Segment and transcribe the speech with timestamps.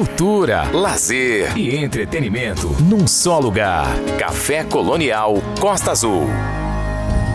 [0.00, 3.86] cultura, lazer e entretenimento num só lugar.
[4.18, 6.26] Café Colonial Costa Azul.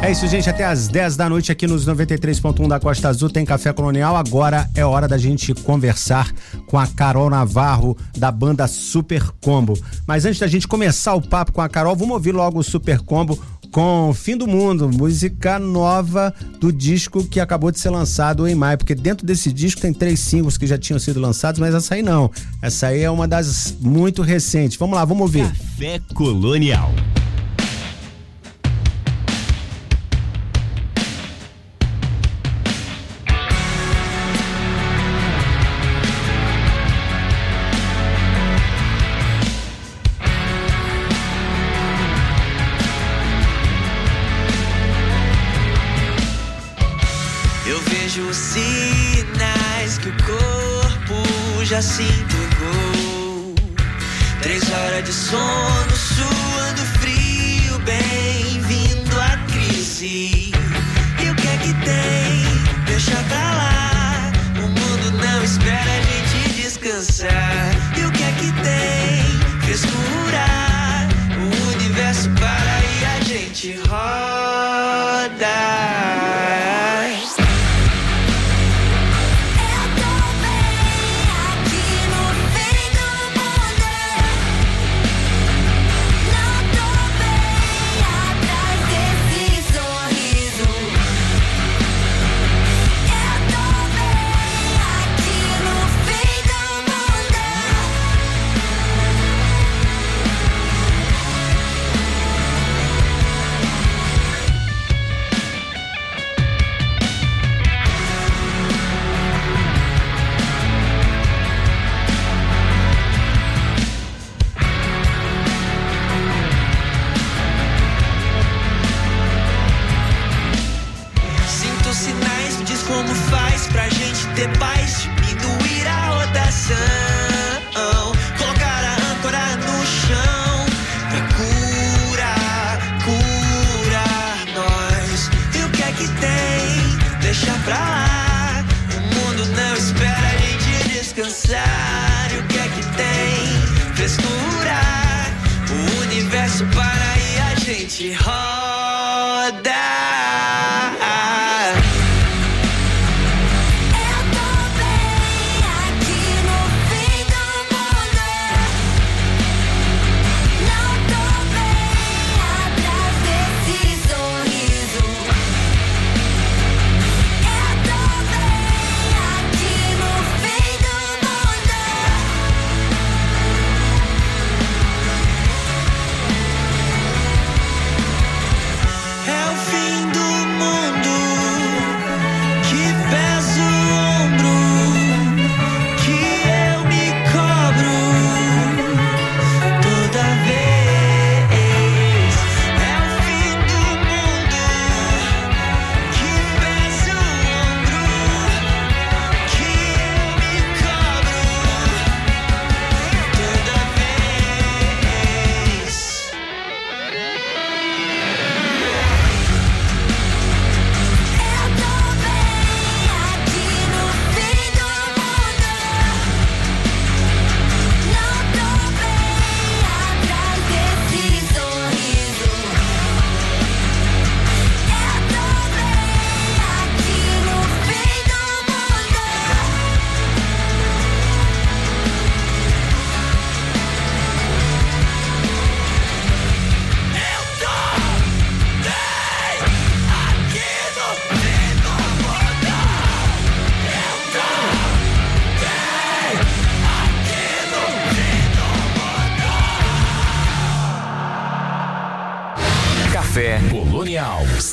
[0.02, 0.50] É isso, gente.
[0.50, 4.16] Até às 10 da noite aqui nos 93.1 da Costa Azul tem Café Colonial.
[4.16, 6.32] Agora é hora da gente conversar
[6.66, 9.78] com a Carol Navarro, da banda Super Combo.
[10.08, 13.00] Mas antes da gente começar o papo com a Carol, vamos ouvir logo o Super
[13.00, 13.40] Combo
[13.76, 18.78] com Fim do Mundo, música nova do disco que acabou de ser lançado em maio.
[18.78, 22.02] Porque dentro desse disco tem três singles que já tinham sido lançados, mas essa aí
[22.02, 22.32] não.
[22.62, 24.78] Essa aí é uma das muito recentes.
[24.78, 25.50] Vamos lá, vamos ouvir.
[25.50, 26.90] Café Colonial.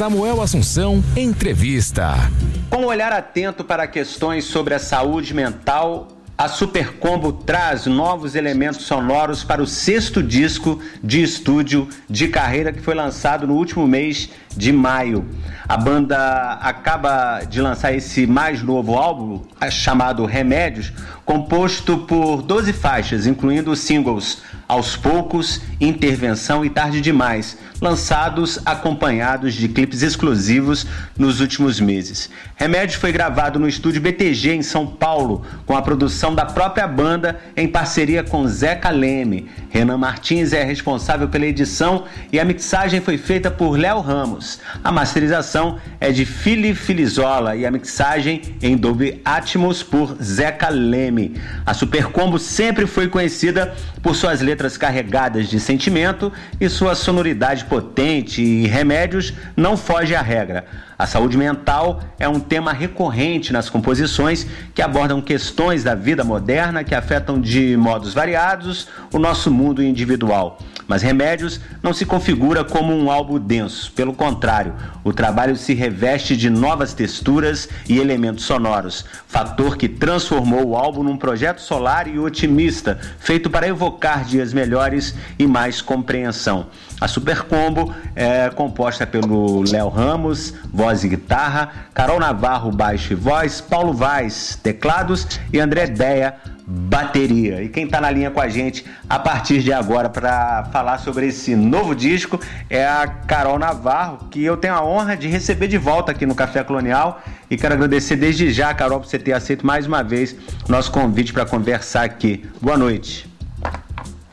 [0.03, 2.29] Samuel Assunção, entrevista.
[2.69, 8.35] Com um olhar atento para questões sobre a saúde mental, a Super Combo traz novos
[8.35, 13.87] elementos sonoros para o sexto disco de estúdio de carreira que foi lançado no último
[13.87, 15.25] mês de maio.
[15.69, 20.93] A banda acaba de lançar esse mais novo álbum chamado Remédios,
[21.25, 29.55] composto por 12 faixas, incluindo os singles Aos Poucos, Intervenção e Tarde Demais, lançados acompanhados
[29.55, 30.87] de clipes exclusivos
[31.19, 32.31] nos últimos meses.
[32.55, 37.41] Remédios foi gravado no estúdio BTG em São Paulo, com a produção da própria banda
[37.57, 39.51] em parceria com Zeca Leme.
[39.69, 44.61] Renan Martins é responsável pela edição e a mixagem foi feita por Léo Ramos.
[44.85, 51.35] A masterização é de Fili Filizola e a mixagem em Dolby Atmos por Zeca Leme.
[51.67, 57.65] A Super Combo sempre foi conhecida por suas letras carregadas de sentimento e sua sonoridade
[57.65, 60.65] potente e remédios não foge à regra.
[61.03, 66.85] A saúde mental é um tema recorrente nas composições que abordam questões da vida moderna
[66.85, 70.61] que afetam de modos variados o nosso mundo individual.
[70.87, 76.37] Mas Remédios não se configura como um álbum denso, pelo contrário, o trabalho se reveste
[76.37, 82.19] de novas texturas e elementos sonoros, fator que transformou o álbum num projeto solar e
[82.19, 86.67] otimista, feito para evocar dias melhores e mais compreensão.
[87.01, 93.17] A Super Combo é composta pelo Léo Ramos, voz e guitarra, Carol Navarro, baixo e
[93.17, 96.35] voz, Paulo Vaz, teclados e André Deia,
[96.67, 97.63] bateria.
[97.63, 101.27] E quem está na linha com a gente a partir de agora para falar sobre
[101.27, 105.79] esse novo disco é a Carol Navarro, que eu tenho a honra de receber de
[105.79, 107.23] volta aqui no Café Colonial.
[107.51, 110.37] E quero agradecer desde já, Carol, por você ter aceito mais uma vez
[110.69, 112.49] nosso convite para conversar aqui.
[112.61, 113.32] Boa noite.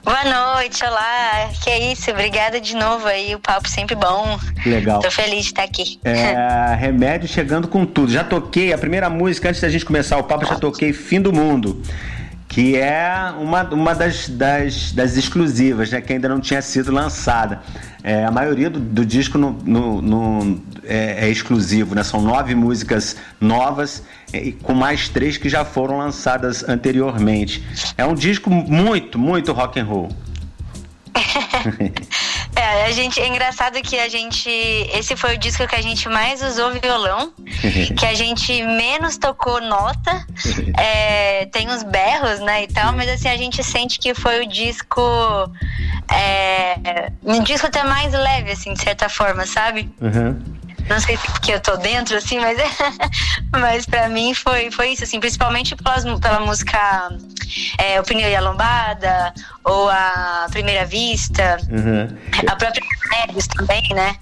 [0.04, 1.50] Boa noite, olá.
[1.64, 4.40] Que é isso, obrigada de novo aí, o papo sempre bom.
[4.66, 5.00] Legal.
[5.02, 6.00] Tô feliz de estar aqui.
[6.04, 8.12] É, remédio chegando com tudo.
[8.12, 11.34] Já toquei a primeira música antes da gente começar o papo, já toquei Fim do
[11.34, 11.82] Mundo
[12.60, 17.62] que é uma, uma das, das, das exclusivas, né, que ainda não tinha sido lançada.
[18.04, 22.04] É, a maioria do, do disco no, no, no é, é, exclusivo, né?
[22.04, 24.04] são nove músicas novas,
[24.34, 27.64] é, com mais três que já foram lançadas anteriormente.
[27.98, 30.10] É um disco muito, muito rock and roll.
[32.60, 34.50] É, a gente, é engraçado que a gente.
[34.94, 37.32] Esse foi o disco que a gente mais usou violão,
[37.98, 40.26] que a gente menos tocou nota.
[40.78, 44.48] É, tem uns berros, né, e tal, mas assim, a gente sente que foi o
[44.48, 45.02] disco.
[46.12, 49.90] É, um disco até mais leve, assim, de certa forma, sabe?
[50.02, 50.59] Uhum.
[50.90, 52.58] Não sei se porque eu tô dentro, assim, mas,
[53.54, 57.10] mas pra mim foi, foi isso, assim, principalmente pelas, pela música
[57.78, 59.34] é, Opinião e a Lombada,
[59.64, 62.18] ou a Primeira Vista, uhum.
[62.48, 62.84] a própria
[63.28, 64.16] Neves também, né?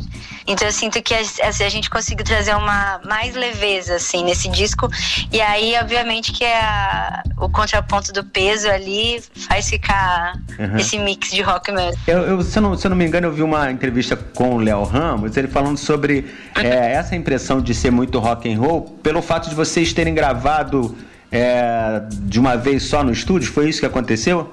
[0.47, 4.89] Então eu sinto que a, a, gente conseguiu trazer uma mais leveza assim nesse disco
[5.31, 10.77] e aí obviamente que a, o contraponto do peso ali faz ficar uhum.
[10.77, 12.01] esse mix de rock mesmo.
[12.07, 14.55] Eu, eu, se, eu não, se eu não me engano eu vi uma entrevista com
[14.55, 16.63] o Léo Ramos ele falando sobre uhum.
[16.63, 20.97] é, essa impressão de ser muito rock and roll pelo fato de vocês terem gravado
[21.29, 24.49] é, de uma vez só no estúdio foi isso que aconteceu?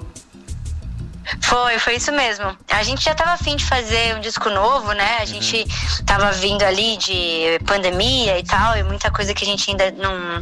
[1.40, 2.56] Foi, foi isso mesmo.
[2.70, 5.18] A gente já estava afim de fazer um disco novo, né?
[5.20, 9.70] A gente estava vindo ali de pandemia e tal, e muita coisa que a gente
[9.70, 10.40] ainda não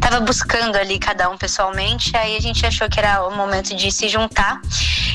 [0.00, 3.90] tava buscando ali cada um pessoalmente, aí a gente achou que era o momento de
[3.90, 4.60] se juntar.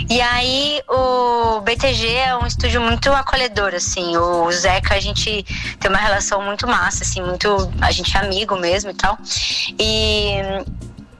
[0.09, 4.17] E aí o BTG é um estúdio muito acolhedor, assim.
[4.17, 5.43] O Zeca, a gente
[5.79, 7.71] tem uma relação muito massa, assim, muito.
[7.81, 9.17] A gente é amigo mesmo e tal.
[9.79, 10.35] E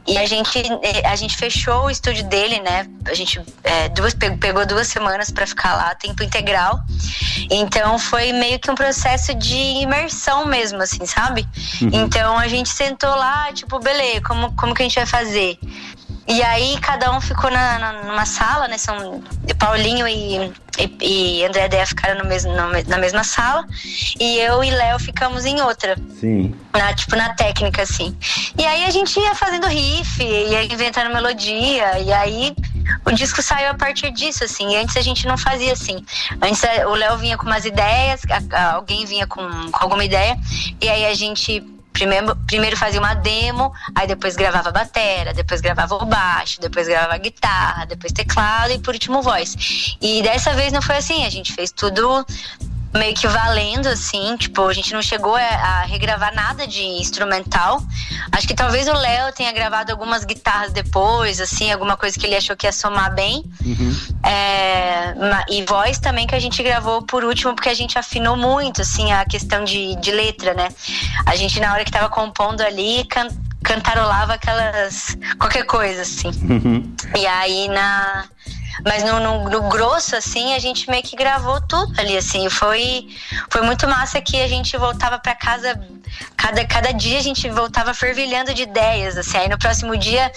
[0.06, 2.88] e a gente, eh, a gente fechou o estúdio dele, né?
[3.06, 6.80] A gente é, duas, pegou duas semanas para ficar lá, tempo integral.
[7.50, 11.48] Então foi meio que um processo de imersão mesmo, assim, sabe?
[11.82, 11.90] Uhum.
[11.94, 15.58] Então a gente sentou lá, tipo, beleza, como, como que a gente vai fazer?
[16.28, 18.78] E aí cada um ficou na, na, numa sala, né?
[18.78, 19.22] São
[19.60, 23.66] Paulinho e, e, e André Deia ficaram no mesmo, na mesma sala.
[24.20, 25.98] E eu e Léo ficamos em outra.
[26.20, 26.56] Sim.
[26.72, 28.16] Na, tipo, na técnica, assim.
[28.58, 32.00] E aí a gente ia fazendo riff, ia inventando melodia.
[32.00, 32.56] E aí
[33.06, 34.72] o disco saiu a partir disso, assim.
[34.72, 36.04] E antes a gente não fazia assim.
[36.42, 38.22] Antes o Léo vinha com umas ideias,
[38.74, 40.38] alguém vinha com, com alguma ideia.
[40.82, 45.96] E aí a gente Primeiro, primeiro fazia uma demo, aí depois gravava batera, depois gravava
[45.96, 49.96] o baixo, depois gravava guitarra, depois teclado e por último voz.
[50.02, 52.26] E dessa vez não foi assim, a gente fez tudo
[52.94, 57.82] meio que valendo, assim, tipo, a gente não chegou a, a, regravar nada de instrumental.
[58.32, 62.36] Acho que talvez o Léo tenha gravado algumas guitarras depois, assim, alguma coisa que ele
[62.36, 63.44] achou que ia somar bem.
[63.66, 63.96] Uhum.
[64.24, 65.16] É,
[65.50, 69.12] e voz também que a gente gravou por último, porque a gente afinou muito, assim,
[69.12, 70.70] a questão de, de letra, né?
[71.26, 73.28] A gente, na hora que tava compondo ali, can,
[73.64, 75.18] cantarolava aquelas.
[75.40, 76.30] qualquer coisa, assim.
[76.30, 76.94] Uhum.
[77.18, 78.26] E aí na
[78.86, 82.50] mas no, no, no, grosso, assim, a gente meio que gravou tudo ali, assim.
[82.50, 83.08] Foi,
[83.50, 85.80] foi muito massa que a gente voltava para casa,
[86.36, 89.38] cada, cada dia a gente voltava fervilhando de ideias, assim.
[89.38, 90.32] Aí no próximo dia,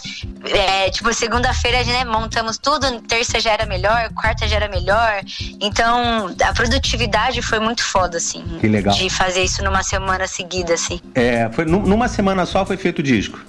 [0.45, 5.23] é, tipo, segunda-feira, né, montamos tudo, terça já era melhor, quarta já era melhor.
[5.61, 8.45] Então, a produtividade foi muito foda, assim.
[8.61, 8.95] Que legal.
[8.95, 11.01] De fazer isso numa semana seguida, assim.
[11.15, 13.41] É, foi numa semana só foi feito o disco?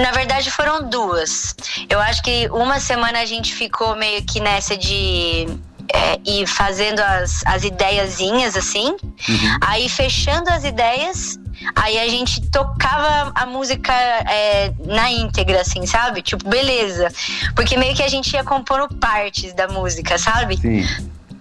[0.00, 1.54] Na verdade, foram duas.
[1.88, 5.46] Eu acho que uma semana a gente ficou meio que nessa de
[5.92, 8.88] é, ir fazendo as, as ideiazinhas assim.
[8.88, 9.58] Uhum.
[9.60, 11.38] Aí fechando as ideias,
[11.76, 16.22] aí a gente tocava a música é, na íntegra, assim, sabe?
[16.22, 17.08] Tipo, beleza.
[17.54, 20.56] Porque meio que a gente ia compondo partes da música, sabe?
[20.56, 20.84] Sim.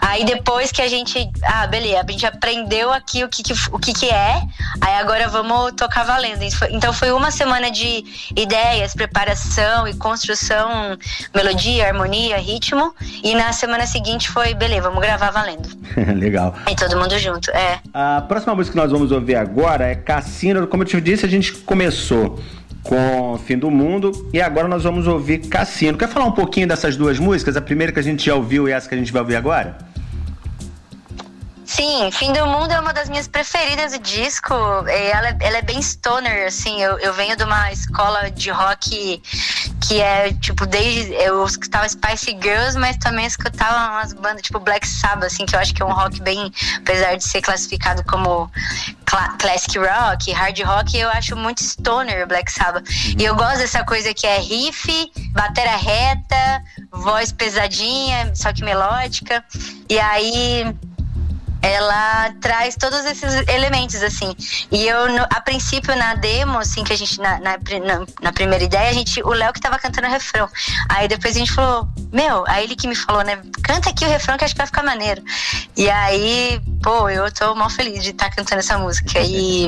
[0.02, 1.30] Aí depois que a gente.
[1.44, 4.42] Ah, beleza, a gente aprendeu aqui o que, que o que, que é,
[4.82, 6.42] aí agora vamos tocar valendo.
[6.72, 8.04] Então foi uma semana de
[8.36, 10.98] ideias, preparação e construção,
[11.34, 12.94] melodia, harmonia, ritmo.
[13.24, 15.70] E na semana seguinte foi, beleza, vamos gravar valendo.
[16.18, 16.56] Legal.
[16.70, 17.80] E todo mundo junto, é.
[17.94, 20.66] A próxima música que nós vamos ouvir agora é Cassino.
[20.66, 22.40] Como eu te disse, a gente começou
[22.84, 25.96] com Fim do Mundo e agora nós vamos ouvir Cassino.
[25.96, 27.56] Quer falar um pouquinho dessas duas músicas?
[27.56, 29.91] A primeira que a gente já ouviu e essa que a gente vai ouvir agora?
[31.72, 34.54] Sim, Fim do Mundo é uma das minhas preferidas do disco.
[34.54, 36.82] Ela, ela é bem stoner, assim.
[36.82, 39.24] Eu, eu venho de uma escola de rock
[39.88, 41.14] que é, tipo, desde.
[41.14, 45.62] Eu escutava Spice Girls, mas também escutava umas bandas tipo Black Sabbath, assim, que eu
[45.62, 46.52] acho que é um rock bem.
[46.80, 48.52] Apesar de ser classificado como
[49.38, 52.86] classic rock, hard rock, eu acho muito stoner Black Sabbath.
[52.90, 53.16] Uhum.
[53.18, 59.42] E eu gosto dessa coisa que é riff, batera reta, voz pesadinha, só que melódica.
[59.90, 60.76] E aí
[61.62, 64.36] ela traz todos esses elementos, assim.
[64.72, 67.58] E eu, no, a princípio, na demo, assim, que a gente, na, na,
[68.22, 70.50] na primeira ideia, a gente, o Léo que tava cantando o refrão.
[70.90, 74.10] Aí depois a gente falou, meu, aí ele que me falou, né, canta aqui o
[74.10, 75.24] refrão que acho que vai ficar maneiro.
[75.78, 79.20] E aí, pô, eu tô mal feliz de estar tá cantando essa música.
[79.20, 79.68] E,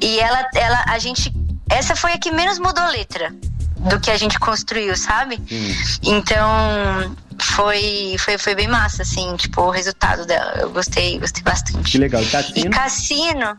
[0.00, 1.32] e ela, ela, a gente,
[1.68, 3.34] essa foi a que menos mudou a letra
[3.76, 5.36] do que a gente construiu, sabe?
[5.50, 5.74] Hum.
[6.02, 10.52] Então, foi, foi, foi bem massa, assim, tipo, o resultado dela.
[10.60, 11.92] Eu gostei, gostei bastante.
[11.92, 12.22] Que legal.
[12.30, 12.66] Cassino?
[12.66, 13.58] E Cassino.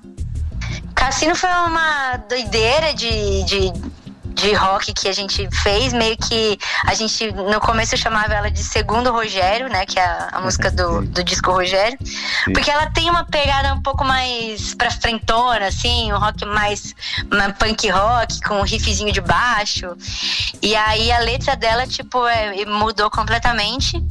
[0.95, 3.73] Cassino foi uma doideira de, de
[4.33, 8.63] de rock que a gente fez, meio que a gente no começo chamava ela de
[8.63, 12.53] Segundo Rogério, né, que é a, a música do, do disco Rogério, Sim.
[12.53, 16.95] porque ela tem uma pegada um pouco mais pra frentona, assim, um rock mais
[17.59, 19.95] punk rock, com um riffzinho de baixo,
[20.61, 24.03] e aí a letra dela, tipo, é, mudou completamente,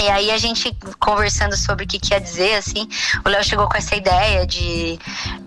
[0.00, 2.88] e aí a gente conversando sobre o que quer dizer, assim,
[3.24, 4.96] o Léo chegou com essa ideia de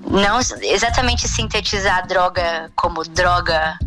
[0.05, 3.79] não exatamente sintetizar a droga como droga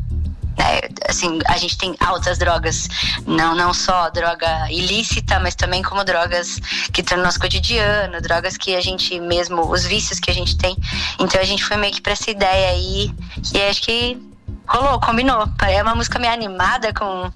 [0.58, 0.80] né?
[1.08, 2.88] Assim, a gente tem altas drogas,
[3.26, 6.58] não, não só droga ilícita, mas também como drogas
[6.92, 10.56] que estão no nosso cotidiano, drogas que a gente mesmo, os vícios que a gente
[10.56, 10.76] tem.
[11.18, 13.10] Então a gente foi meio que pra essa ideia aí,
[13.52, 14.18] e acho que
[14.66, 15.48] rolou, combinou.
[15.68, 17.30] É uma música meio animada com,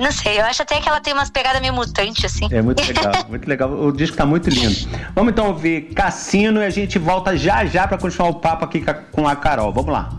[0.00, 2.48] não sei, eu acho até que ela tem umas pegadas meio mutantes, assim.
[2.50, 3.70] É muito legal, muito legal.
[3.70, 4.88] O disco tá muito lindo.
[5.14, 8.84] Vamos então ouvir Cassino e a gente volta já já para continuar o papo aqui
[9.12, 9.72] com a Carol.
[9.72, 10.10] Vamos lá.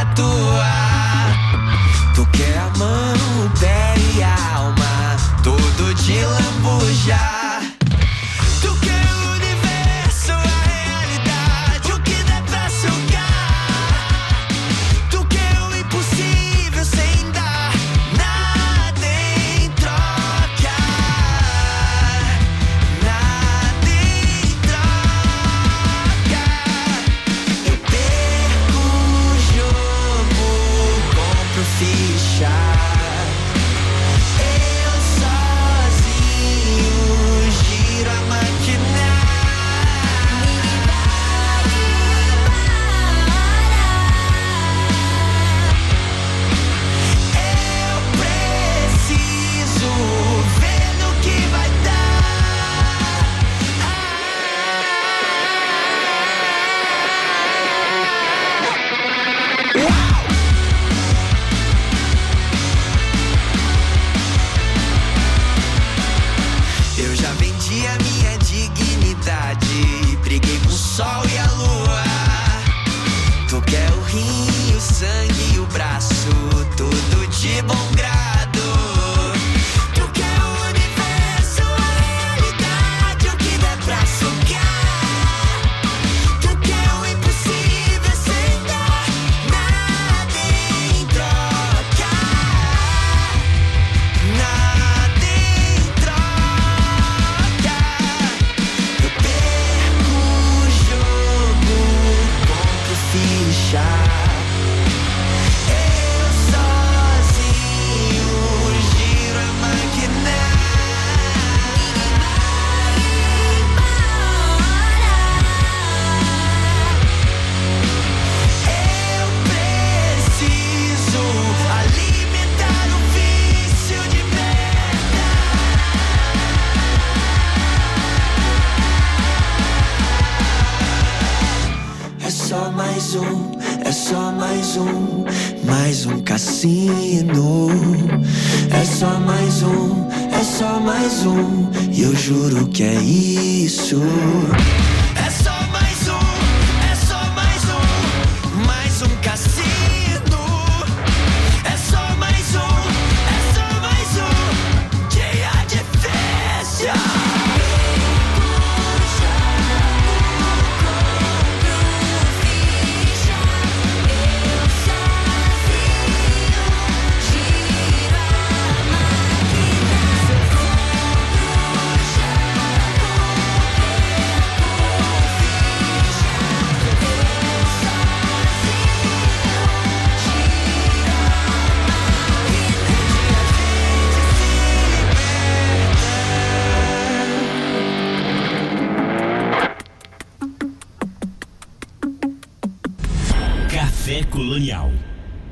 [0.00, 0.77] Entendi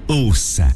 [0.09, 0.73] Ouça,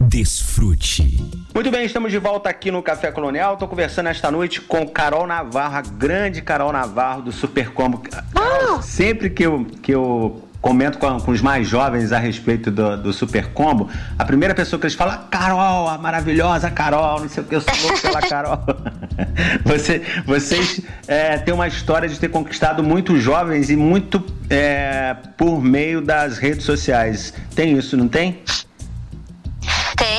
[0.00, 1.18] desfrute.
[1.52, 3.54] Muito bem, estamos de volta aqui no Café Colonial.
[3.54, 7.98] Estou conversando esta noite com Carol Navarro, a grande Carol Navarro do Super Combo.
[7.98, 12.96] Carol, sempre que eu, que eu comento com, com os mais jovens a respeito do,
[12.96, 17.42] do Super Combo, a primeira pessoa que eles falam, Carol, a maravilhosa Carol, não sei
[17.42, 18.58] o que, eu sou louco pela Carol.
[19.64, 25.60] Você, vocês é, têm uma história de ter conquistado muitos jovens e muito é, por
[25.60, 27.34] meio das redes sociais.
[27.54, 28.42] Tem isso, não tem?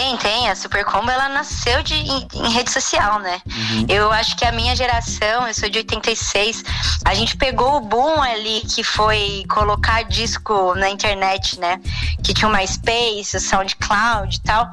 [0.04, 0.50] Tem, tem.
[0.50, 3.42] A Super Combo ela nasceu de, em, em rede social, né?
[3.88, 6.62] Eu acho que a minha geração, eu sou de 86,
[7.06, 11.80] a gente pegou o boom ali que foi colocar disco na internet, né?
[12.22, 14.70] Que tinha o MySpace, o SoundCloud e tal.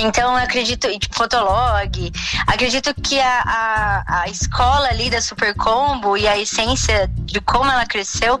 [0.00, 2.12] Então, eu acredito, e, tipo, Fotolog,
[2.48, 7.70] acredito que a, a, a escola ali da Super Combo e a essência de como
[7.70, 8.40] ela cresceu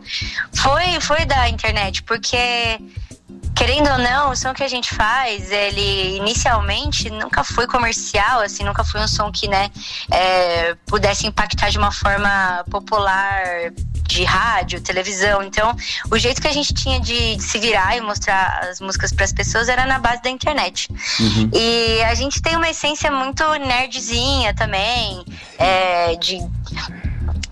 [0.52, 2.80] foi, foi da internet, porque
[3.54, 8.64] querendo ou não, o som que a gente faz, ele inicialmente nunca foi comercial, assim,
[8.64, 9.70] nunca foi um som que, né,
[10.10, 13.70] é, pudesse impactar de uma forma popular
[14.06, 15.42] de rádio, televisão.
[15.42, 15.76] Então,
[16.10, 19.24] o jeito que a gente tinha de, de se virar e mostrar as músicas para
[19.24, 20.88] as pessoas era na base da internet.
[21.52, 25.24] E a gente tem uma essência muito nerdzinha também,
[25.58, 26.38] é, de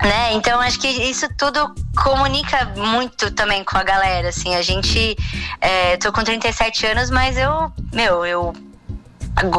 [0.02, 0.32] né?
[0.32, 4.54] Então acho que isso tudo comunica muito também com a galera, assim.
[4.54, 5.16] A gente,
[5.60, 8.52] é, tô com 37 anos, mas eu, meu, eu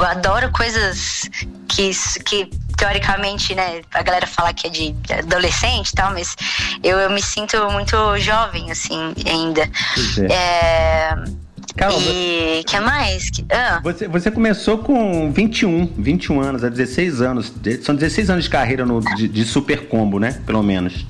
[0.08, 1.30] adoro coisas
[1.68, 1.92] que,
[2.26, 6.36] que teoricamente, né, a galera fala que é de adolescente e tal, mas
[6.82, 9.70] eu, eu me sinto muito jovem, assim, ainda.
[9.94, 10.28] Pois é.
[10.32, 11.16] É,
[11.80, 13.30] Carol, e que mais?
[13.30, 13.80] Que- ah.
[13.82, 17.54] Você, você começou com 21, 21 anos, há 16 anos.
[17.82, 20.42] São 16 anos de carreira no, de, de Super Combo, né?
[20.46, 21.06] Pelo menos.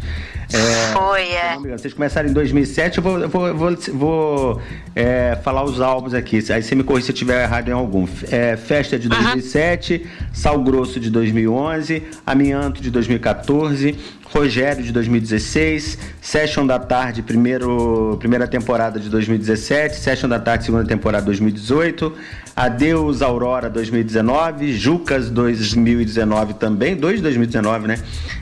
[0.52, 1.58] É, Foi, é.
[1.78, 4.62] Vocês começaram em 2007, eu vou, eu vou, vou, vou,
[4.96, 6.38] é, falar os álbuns aqui.
[6.52, 8.08] Aí você me corrige se eu estiver errado em algum.
[8.32, 13.96] É, Festa de 2007, Sal Grosso de 2011, Amianto de 2014,
[14.32, 20.86] Rogério de 2016, Session da Tarde, primeiro, primeira temporada de 2017, Session da Tarde, segunda
[20.86, 22.14] temporada 2018,
[22.56, 27.98] Adeus Aurora 2019, Jucas 2019 também, dois de 2019, né?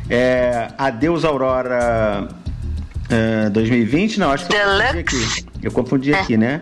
[0.10, 2.28] É, Adeus Aurora
[3.10, 5.46] é, 2020, não, acho que eu confundi aqui.
[5.64, 6.62] Eu confundi aqui, né?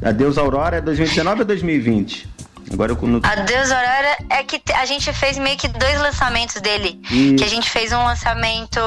[0.00, 2.29] Adeus Aurora é 2019 ou 2020?
[2.72, 3.20] Agora eu no...
[3.22, 7.00] Adeus Aurora é que a gente fez meio que dois lançamentos dele.
[7.36, 8.80] Que a gente fez um lançamento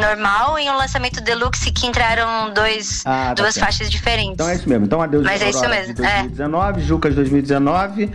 [0.00, 3.66] normal e um lançamento deluxe que entraram dois, Ah, tá duas certo.
[3.66, 4.32] faixas diferentes.
[4.34, 4.84] Então é isso mesmo.
[4.86, 8.10] Então Adeus Mas é isso Aurora mesmo, de 2019, Jucas 2019,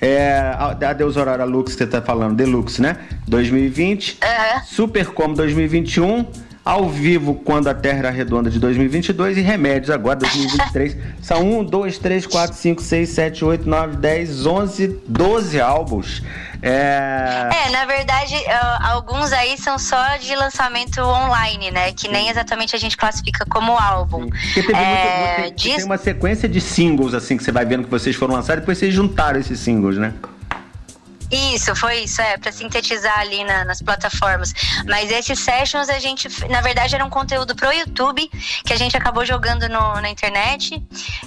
[0.00, 0.54] é,
[0.88, 2.96] Adeus Aurora Lux que você tá falando, Deluxe, né?
[3.26, 4.62] 2020, Aham.
[4.64, 6.26] Super Como 2021,
[6.66, 10.96] ao vivo quando a Terra era redonda de 2022 e Remédios agora 2023.
[11.22, 16.22] São 1, 2, 3, 4, 5, 6, 7, 8, 9, 10, 11, 12 álbuns.
[16.60, 17.48] É...
[17.66, 21.92] É, na verdade, ah, alguns aí são só de lançamento online, né?
[21.92, 24.28] Que nem exatamente a gente classifica como álbum.
[24.28, 27.64] Porque teve É, muito, muito- diz- tem uma sequência de singles assim que você vai
[27.64, 30.12] vendo que vocês foram lançados, depois vocês juntaram esses singles, né?
[31.30, 34.52] Isso, foi isso, é, pra sintetizar ali na- nas plataformas.
[34.86, 38.28] Mas esses sessions a gente, na verdade, era um conteúdo pro YouTube
[38.64, 40.80] que a gente acabou jogando no- na internet.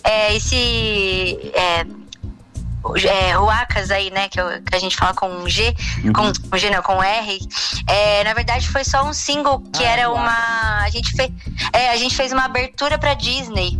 [0.03, 1.37] É, esse.
[1.53, 1.85] É,
[2.81, 5.75] o- é, Ruacas aí, né, que, eu- que a gente fala com um G,
[6.15, 7.37] com, com G não, com R.
[7.87, 10.79] É, na verdade, foi só um single que Ah, era uma.
[10.83, 11.29] A gente, fez,
[11.73, 13.77] é, a gente fez uma abertura pra Disney.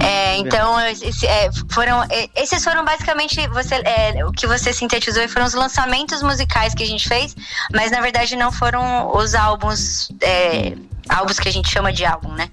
[0.00, 5.22] É, então, esse- é, foram, é, esses foram basicamente você, é, o que você sintetizou
[5.22, 7.36] e foram os lançamentos musicais que a gente fez,
[7.72, 10.74] mas na verdade não foram os álbuns, é,
[11.08, 12.48] álbuns que a gente chama de álbum, né?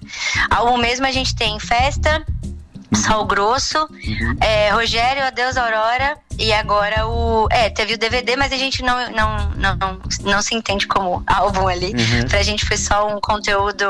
[0.50, 2.24] Álbum mesmo a gente tem Festa,
[2.94, 4.36] Sal Grosso, Uhum.
[4.40, 7.46] é, Rogério, Adeus Aurora e agora o.
[7.50, 11.22] É, teve o DVD, mas a gente não, não, não, não, não se entende como
[11.26, 11.86] álbum ali.
[11.92, 12.28] Uhum.
[12.28, 13.84] Pra gente foi só um conteúdo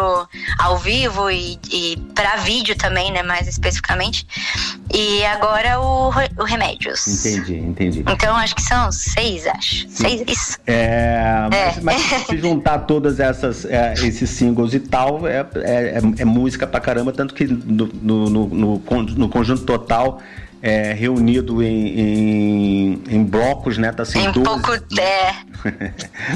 [0.58, 3.22] ao vivo e, e pra vídeo também, né?
[3.22, 4.26] Mais especificamente.
[4.92, 7.06] E agora o, o Remédios.
[7.26, 8.04] Entendi, entendi.
[8.08, 9.86] Então acho que são seis, acho.
[9.88, 10.58] Seis, isso.
[10.66, 11.80] É, mas, É.
[11.80, 16.66] mas se juntar todas essas é, esses singles e tal, é, é, é- é música
[16.66, 20.20] pra caramba, tanto que no, no, no, no no conjunto total
[20.62, 23.90] é, reunido em, em, em blocos, né?
[23.92, 24.40] Tá assim, Em 12.
[24.44, 24.72] pouco.
[24.98, 25.34] É,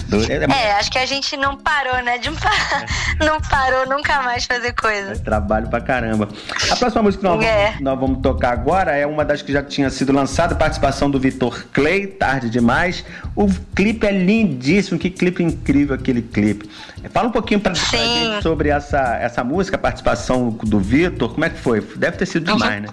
[0.08, 2.18] Doze- é, é, acho que a gente não parou, né?
[2.18, 2.28] De,
[3.24, 5.16] não parou nunca mais fazer coisa.
[5.20, 6.28] Trabalho pra caramba.
[6.70, 7.66] A próxima música que nós, É.
[7.68, 11.18] vamos, nós vamos tocar agora é uma das que já tinha sido lançada, participação do
[11.20, 13.04] Vitor Clay, Tarde Demais.
[13.36, 16.68] O clipe é lindíssimo, que clipe incrível aquele clipe.
[17.12, 21.44] Fala um pouquinho pra, pra gente sobre essa, essa música, a participação do Vitor, como
[21.44, 21.80] é que foi?
[21.96, 22.88] Deve ter sido demais, né?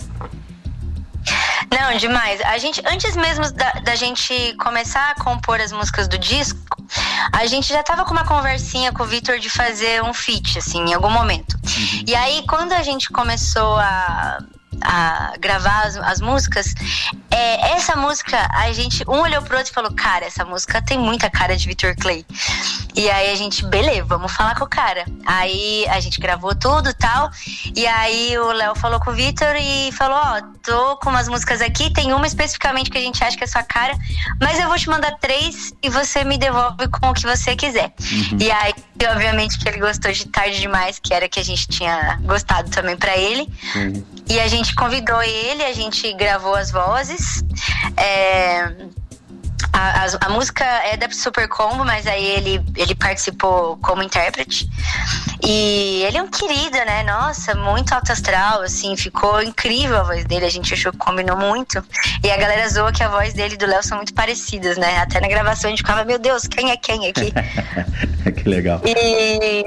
[1.73, 2.39] Não, demais.
[2.41, 6.59] A gente, antes mesmo da, da gente começar a compor as músicas do disco,
[7.31, 10.79] a gente já tava com uma conversinha com o Vitor de fazer um feat, assim,
[10.79, 11.57] em algum momento.
[12.05, 14.37] E aí, quando a gente começou a,
[14.81, 16.73] a gravar as, as músicas,
[17.29, 20.97] é, essa música, a gente, um olhou pro outro e falou, cara, essa música tem
[20.97, 22.25] muita cara de Vitor Clay.
[22.95, 25.05] E aí a gente, beleza, vamos falar com o cara.
[25.25, 27.31] Aí a gente gravou tudo e tal.
[27.75, 31.61] E aí o Léo falou com o Vitor e falou: Ó, tô com umas músicas
[31.61, 33.97] aqui, tem uma especificamente que a gente acha que é sua cara,
[34.39, 37.93] mas eu vou te mandar três e você me devolve com o que você quiser.
[38.39, 38.73] E aí,
[39.05, 42.95] obviamente, que ele gostou de tarde demais, que era que a gente tinha gostado também
[42.95, 43.47] pra ele.
[44.29, 47.43] E a gente convidou ele, a gente gravou as vozes.
[47.97, 48.71] É,
[49.71, 54.67] a, a- a música é da Super Combo, mas aí ele, ele participou como intérprete.
[55.45, 57.03] E ele é um querido, né?
[57.03, 61.37] Nossa, muito alto astral, assim, ficou incrível a voz dele, a gente achou que combinou
[61.37, 61.83] muito.
[62.23, 64.97] E a galera zoa que a voz dele e do Léo são muito parecidas, né?
[64.99, 67.33] Até na gravação a gente ficava, meu Deus, quem é quem aqui?
[68.31, 68.81] que legal.
[68.85, 69.63] E,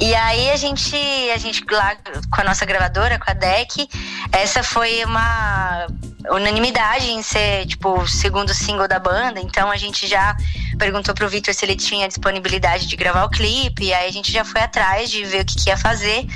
[0.00, 0.96] e aí a gente,
[1.34, 1.96] a gente lá
[2.30, 3.88] com a nossa gravadora, com a DEC,
[4.30, 5.86] essa foi uma
[6.30, 9.40] unanimidade em ser, tipo, o segundo single da banda.
[9.40, 10.36] Então a gente já
[10.78, 13.86] perguntou pro Victor se ele tinha disponibilidade de gravar o clipe.
[13.86, 16.26] E aí a gente já foi atrás de ver o que, que ia fazer.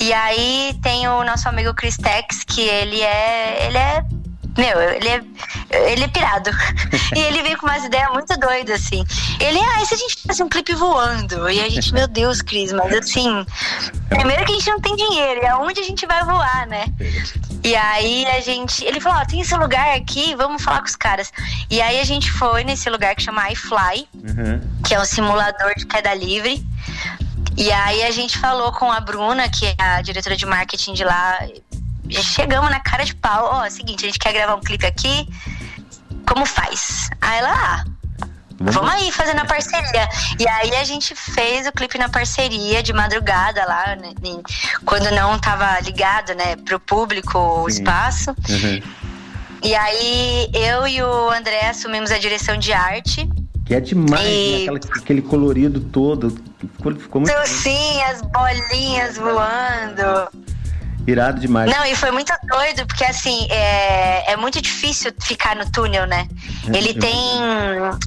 [0.00, 3.66] E aí tem o nosso amigo Chris Tex, que ele é.
[3.66, 4.04] Ele é.
[4.56, 5.22] Meu, ele é,
[5.90, 6.50] ele é pirado.
[7.16, 9.04] e ele veio com umas ideias muito doidas, assim.
[9.40, 11.48] Ele, ah, e se a gente fizesse um clipe voando?
[11.50, 13.46] E a gente, meu Deus, Cris, mas assim.
[14.08, 16.84] Primeiro que a gente não tem dinheiro, e aonde a gente vai voar, né?
[17.64, 18.84] E aí a gente.
[18.84, 21.32] Ele falou, ó, tem esse lugar aqui, vamos falar com os caras.
[21.70, 24.60] E aí a gente foi nesse lugar que chama iFly, Uhum.
[24.84, 26.64] que é um simulador de queda livre.
[27.56, 31.04] E aí a gente falou com a Bruna, que é a diretora de marketing de
[31.04, 31.38] lá.
[32.20, 33.50] Chegamos na cara de pau.
[33.52, 35.28] Ó, é o seguinte, a gente quer gravar um clipe aqui.
[36.26, 37.08] Como faz?
[37.20, 37.84] Aí ela, ah,
[38.60, 40.08] vamos aí fazendo a parceria.
[40.38, 44.12] E aí a gente fez o clipe na parceria de madrugada lá, né,
[44.84, 48.30] quando não tava ligado, né, pro público o espaço.
[48.30, 48.80] Uhum.
[49.64, 53.28] E aí eu e o André assumimos a direção de arte.
[53.64, 54.76] Que é demais, E- né?
[54.76, 56.30] Aquela- aquele colorido todo.
[56.58, 60.51] Ficou, ficou muito sim, as bolinhas voando.
[61.06, 61.70] Irado demais.
[61.70, 66.28] Não, e foi muito doido, porque assim, é, é muito difícil ficar no túnel, né?
[66.72, 67.40] Ele tem.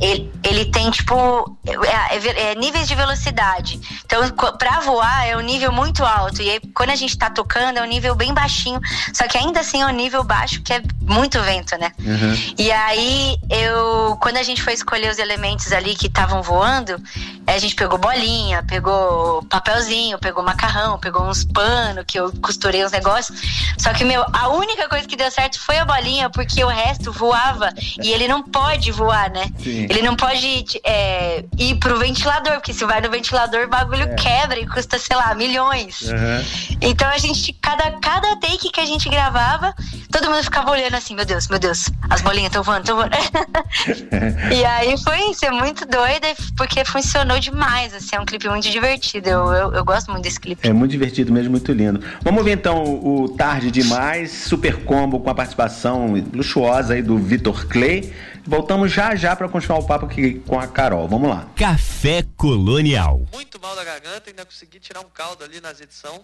[0.02, 3.80] Ele, ele tem, tipo, é- é é níveis de velocidade.
[4.06, 4.22] Então,
[4.58, 6.42] pra voar é um nível muito alto.
[6.42, 8.80] E aí, quando a gente tá tocando, é um nível bem baixinho.
[9.14, 11.92] Só que ainda assim é um nível baixo, que é muito vento, né?
[12.00, 12.54] Uhum.
[12.58, 14.18] E aí, eu.
[14.22, 17.02] Quando a gente foi escolher os elementos ali que estavam voando,
[17.46, 22.92] a gente pegou bolinha, pegou papelzinho, pegou macarrão, pegou uns panos que eu costurei uns
[22.92, 23.40] negócios.
[23.78, 27.12] Só que, meu, a única coisa que deu certo foi a bolinha, porque o resto
[27.12, 29.46] voava e ele não pode voar, né?
[29.62, 29.88] Sim.
[29.90, 34.16] Ele não pode é, ir pro ventilador, porque se vai no ventilador, o bagulho É.
[34.16, 36.02] quebra e custa, sei lá, milhões.
[36.02, 36.78] Uhum.
[36.82, 39.74] Então a gente, cada, cada take que a gente gravava,
[40.12, 43.16] todo mundo ficava olhando assim, meu Deus, meu Deus, as bolinhas estão voando, estão voando.
[44.54, 48.70] e aí foi isso, é muito doida, porque funcionou demais, assim, é um clipe muito
[48.70, 49.30] divertido.
[49.30, 50.68] Eu, eu, eu gosto muito desse clipe.
[50.68, 52.04] É muito divertido mesmo, muito lindo.
[52.22, 57.68] Vamos ver então o Tarde Demais, super combo com a participação luxuosa aí do Vitor
[57.68, 58.14] Clay.
[58.46, 61.08] Voltamos já já para continuar o papo aqui com a Carol.
[61.08, 61.48] Vamos lá.
[61.56, 63.26] Café Colonial.
[63.34, 66.22] muito mal da garganta ainda consegui tirar um caldo ali nas edições.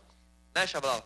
[0.53, 1.01] Né, Chablau?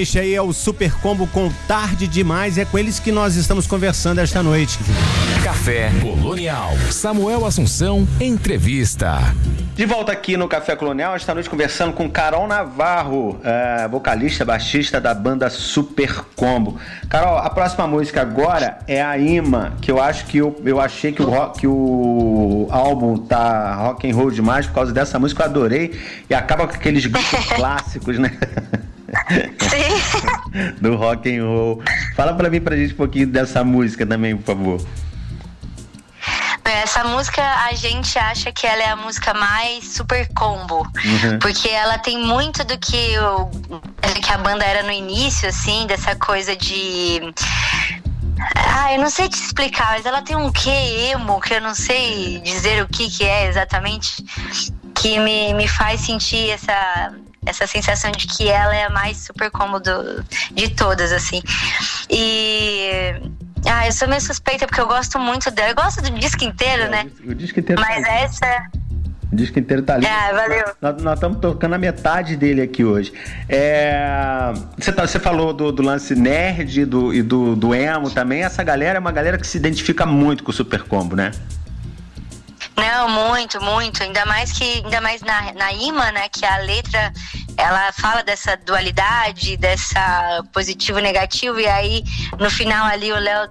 [0.00, 2.56] Este aí é o Super Combo com Tarde Demais.
[2.56, 4.78] É com eles que nós estamos conversando esta noite.
[5.44, 6.70] Café Colonial.
[6.90, 9.18] Samuel Assunção, entrevista.
[9.74, 14.98] De volta aqui no Café Colonial, esta noite conversando com Carol Navarro, eh, vocalista, baixista
[14.98, 16.78] da banda Super Combo.
[17.10, 21.12] Carol, a próxima música agora é a Ima, que eu acho que eu, eu achei
[21.12, 25.42] que o, rock, que o álbum tá rock and roll demais por causa dessa música,
[25.42, 25.92] eu adorei
[26.30, 28.32] e acaba com aqueles gritos clássicos, né?
[29.30, 30.74] Sim.
[30.80, 31.82] Do rock and roll.
[32.16, 34.80] Fala pra mim pra gente um pouquinho dessa música também, por favor.
[36.82, 40.78] Essa música a gente acha que ela é a música mais super combo.
[40.78, 41.38] Uhum.
[41.40, 43.50] Porque ela tem muito do que, o,
[44.20, 47.20] que a banda era no início, assim, dessa coisa de.
[48.54, 51.74] Ah, eu não sei te explicar, mas ela tem um quê emo, que eu não
[51.74, 54.24] sei dizer o que, que é exatamente,
[54.94, 57.12] que me, me faz sentir essa,
[57.46, 60.22] essa sensação de que ela é a mais super combo do,
[60.52, 61.42] de todas, assim.
[62.08, 63.14] E.
[63.66, 65.70] Ah, eu sou meio suspeita porque eu gosto muito dela.
[65.70, 67.06] Eu gosto do disco inteiro, né?
[67.26, 68.62] O disco inteiro Mas tá, essa.
[69.30, 70.06] o disco inteiro tá ali.
[70.06, 70.64] Ah, valeu.
[70.80, 73.12] Nós, nós estamos tocando a metade dele aqui hoje.
[73.48, 78.42] É, você, tá- você falou do, do lance nerd do, e do, do emo também.
[78.42, 81.30] Essa galera é uma galera que se identifica muito com o Super Combo, né?
[82.76, 84.02] Não, muito, muito.
[84.02, 86.28] Ainda mais que, ainda mais na, na imã, né?
[86.28, 87.12] Que a letra
[87.56, 92.02] ela fala dessa dualidade, dessa positivo e negativo, e aí
[92.38, 93.50] no final ali o Léo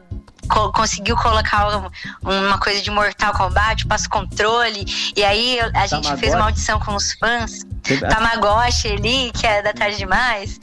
[0.50, 1.90] co- conseguiu colocar um-
[2.24, 4.84] uma coisa de Mortal Kombat, passo controle,
[5.16, 6.18] e aí a gente Tamagotchi.
[6.20, 7.60] fez uma audição com os fãs.
[7.84, 10.60] Teve- Tamagotchi ali, que é da tarde demais.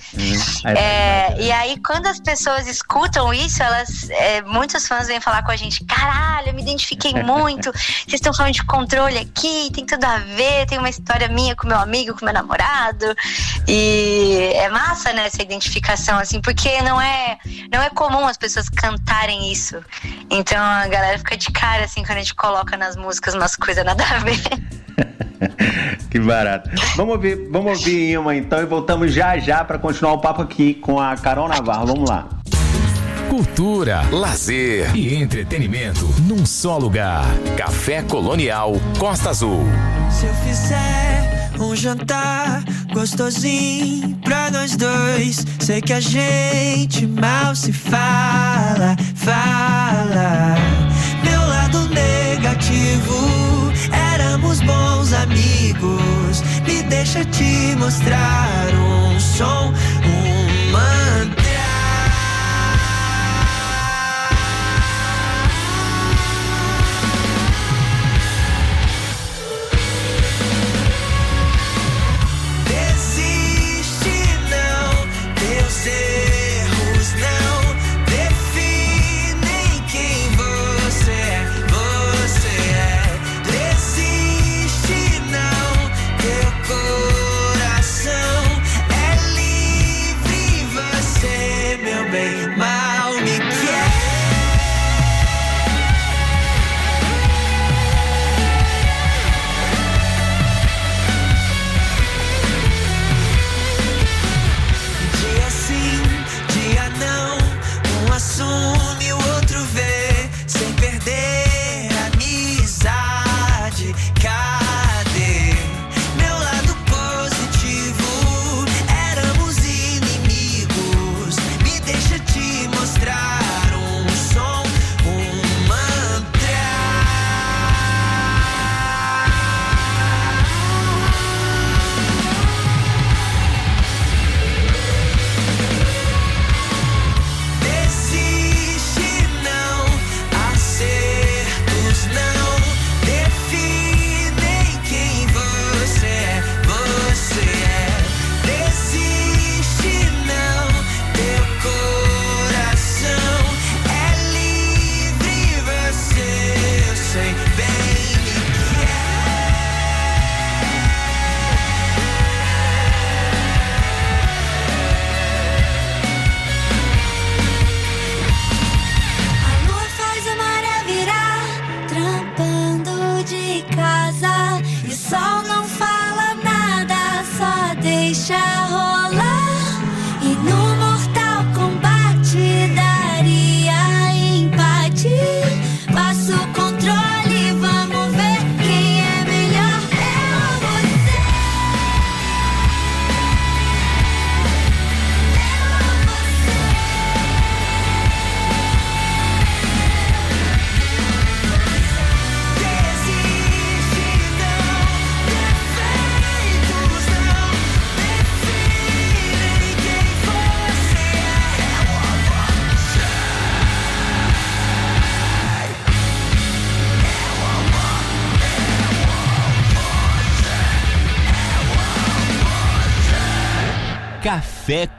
[0.65, 4.09] Aí- É, e aí, quando as pessoas escutam isso, elas.
[4.11, 7.71] é, muitos fãs vêm falar com a gente: caralho, eu me identifiquei muito.
[7.73, 11.67] Vocês estão falando de controle aqui, tem tudo a ver, tem uma história minha com
[11.67, 13.07] meu amigo, com meu namorado.
[13.67, 17.39] E é massa, né, essa identificação, assim, porque não é,
[17.73, 19.83] não é comum as pessoas cantarem isso.
[20.31, 23.85] Então a galera fica de cara, assim, quando a gente coloca nas músicas umas coisas
[23.85, 24.41] nada a ver.
[26.19, 26.71] que barato.
[26.97, 30.75] Vamos ouvir, vamos ouvir Ima então e voltamos já já para continuar o papo aqui
[30.75, 31.87] com a Carol Navarro.
[31.87, 32.29] Vamos lá.
[33.29, 37.25] Cultura, lazer e entretenimento num só lugar.
[37.57, 39.65] Café Colonial Costa Azul.
[40.11, 47.73] Se eu fizer um jantar gostosinho pra nós dois, sei que a gente mal se
[47.73, 50.66] fala, fala.
[54.67, 56.43] Bons amigos.
[56.67, 59.73] Me deixa te mostrar um som,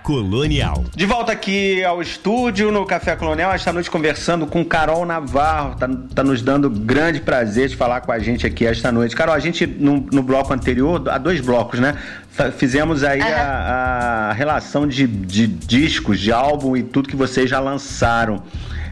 [0.08, 0.86] Colonial.
[0.96, 5.76] De volta aqui ao estúdio no Café Colonial, esta noite conversando com Carol Navarro.
[5.76, 9.14] Tá, tá nos dando grande prazer de falar com a gente aqui esta noite.
[9.14, 11.98] Carol, a gente no, no bloco anterior, há dois blocos, né?
[12.56, 13.28] Fizemos aí uhum.
[13.28, 18.44] a, a, relação de, de discos, de álbum e tudo que vocês já lançaram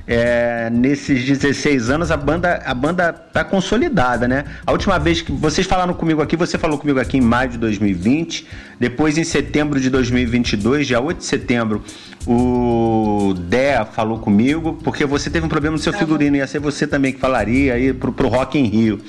[0.07, 4.45] é, nesses 16 anos a banda a banda tá consolidada, né?
[4.65, 7.57] A última vez que vocês falaram comigo aqui, você falou comigo aqui em maio de
[7.57, 8.47] 2020,
[8.79, 11.83] depois em setembro de 2022, dia 8 de setembro,
[12.27, 16.85] o Dea falou comigo, porque você teve um problema no seu figurino, ia ser você
[16.85, 18.99] também que falaria aí pro, pro Rock in Rio.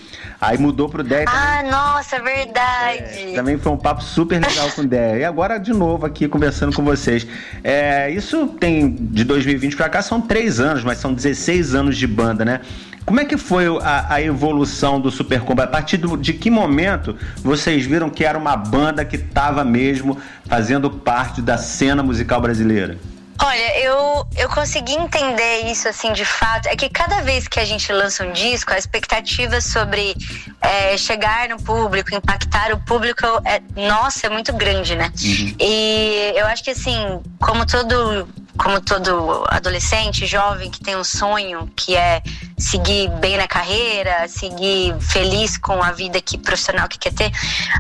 [0.41, 1.24] Aí mudou pro Dé.
[1.26, 3.32] Ah, nossa, verdade.
[3.32, 5.20] É, também foi um papo super legal com o Dé.
[5.20, 7.26] E agora, de novo, aqui conversando com vocês.
[7.64, 12.07] É, isso tem, de 2020 pra cá, são três anos, mas são 16 anos de
[12.07, 12.61] banda, né?
[13.07, 15.62] Como é que foi a, a evolução do Super Combo?
[15.62, 20.18] A partir do, de que momento vocês viram que era uma banda que estava mesmo
[20.47, 22.99] fazendo parte da cena musical brasileira?
[23.39, 26.66] Olha, eu, eu consegui entender isso assim de fato.
[26.66, 30.16] É que cada vez que a gente lança um disco, a expectativa sobre
[30.61, 35.12] é, chegar no público, impactar o público, é, nossa, é muito grande, né?
[35.22, 35.55] Uhum.
[35.61, 41.70] E eu acho que assim, como todo como todo adolescente, jovem que tem um sonho
[41.76, 42.22] que é
[42.59, 47.30] seguir bem na carreira, seguir feliz com a vida que profissional que quer ter,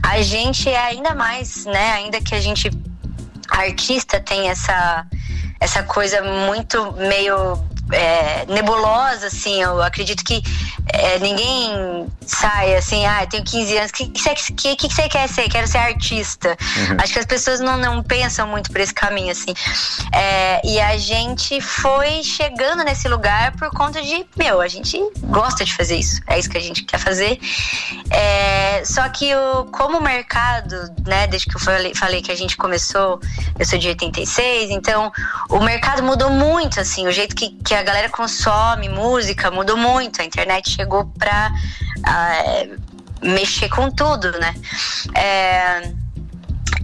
[0.02, 1.92] a gente é ainda mais, né?
[1.92, 2.70] Ainda que a gente
[3.48, 5.06] artista tem essa
[5.58, 7.58] essa coisa muito meio
[7.92, 9.62] é, nebulosa, assim.
[9.62, 10.42] Eu acredito que
[10.92, 15.48] é, ninguém sai assim, ah, tenho 15 anos, o que, que, que, você quer ser?
[15.48, 16.50] Quero ser artista.
[16.50, 16.96] Uhum.
[17.00, 19.54] Acho que as pessoas não, não pensam muito por esse caminho, assim.
[20.12, 25.64] É, e a gente foi chegando nesse lugar por conta de, meu, a gente gosta
[25.64, 26.20] de fazer isso.
[26.26, 27.38] É isso que a gente quer fazer.
[28.10, 28.45] É,
[28.96, 30.74] só que o, como o mercado,
[31.06, 33.20] né, desde que eu falei, falei que a gente começou,
[33.58, 35.12] eu sou de 86, então
[35.50, 40.22] o mercado mudou muito, assim, o jeito que, que a galera consome música mudou muito.
[40.22, 41.52] A internet chegou pra
[41.98, 44.54] uh, mexer com tudo, né?
[45.14, 45.92] É,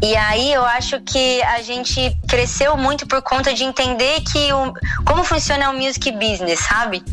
[0.03, 4.73] e aí eu acho que a gente cresceu muito por conta de entender que o,
[5.05, 7.05] como funciona o music business, sabe?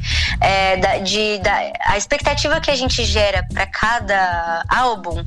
[0.41, 5.23] É, da, de, da, a expectativa que a gente gera para cada álbum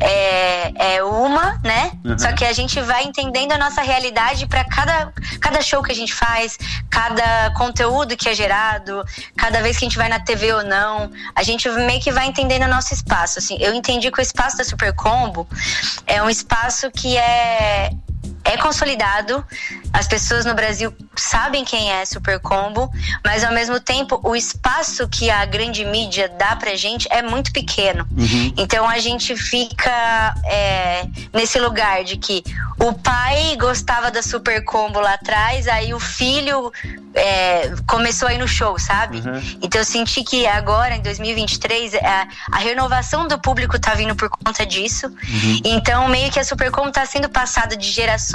[0.00, 1.92] é, é uma, né?
[2.04, 2.18] Uhum.
[2.18, 5.94] Só que a gente vai entendendo a nossa realidade para cada, cada show que a
[5.94, 6.58] gente faz,
[6.90, 9.04] cada conteúdo que é gerado,
[9.36, 12.26] cada vez que a gente vai na TV ou não, a gente meio que vai
[12.26, 13.38] entendendo o nosso espaço.
[13.38, 15.46] Assim, eu entendi que o espaço da Super Combo
[16.06, 17.90] é um espaço que é
[18.44, 19.44] é consolidado,
[19.94, 22.90] as pessoas no Brasil sabem quem é Super Combo,
[23.24, 27.52] mas ao mesmo tempo o espaço que a grande mídia dá pra gente é muito
[27.52, 28.04] pequeno.
[28.10, 28.52] Uhum.
[28.56, 32.42] Então a gente fica é, nesse lugar de que
[32.76, 36.72] o pai gostava da Super Combo lá atrás, aí o filho
[37.14, 39.18] é, começou a ir no show, sabe?
[39.18, 39.58] Uhum.
[39.62, 44.16] Então eu senti que agora, em 2023, a, é, a, renovação do público tá vindo
[44.16, 45.06] por conta disso.
[45.06, 45.60] Uhum.
[45.64, 48.34] Então meio que a Super Combo tá sendo passada de geração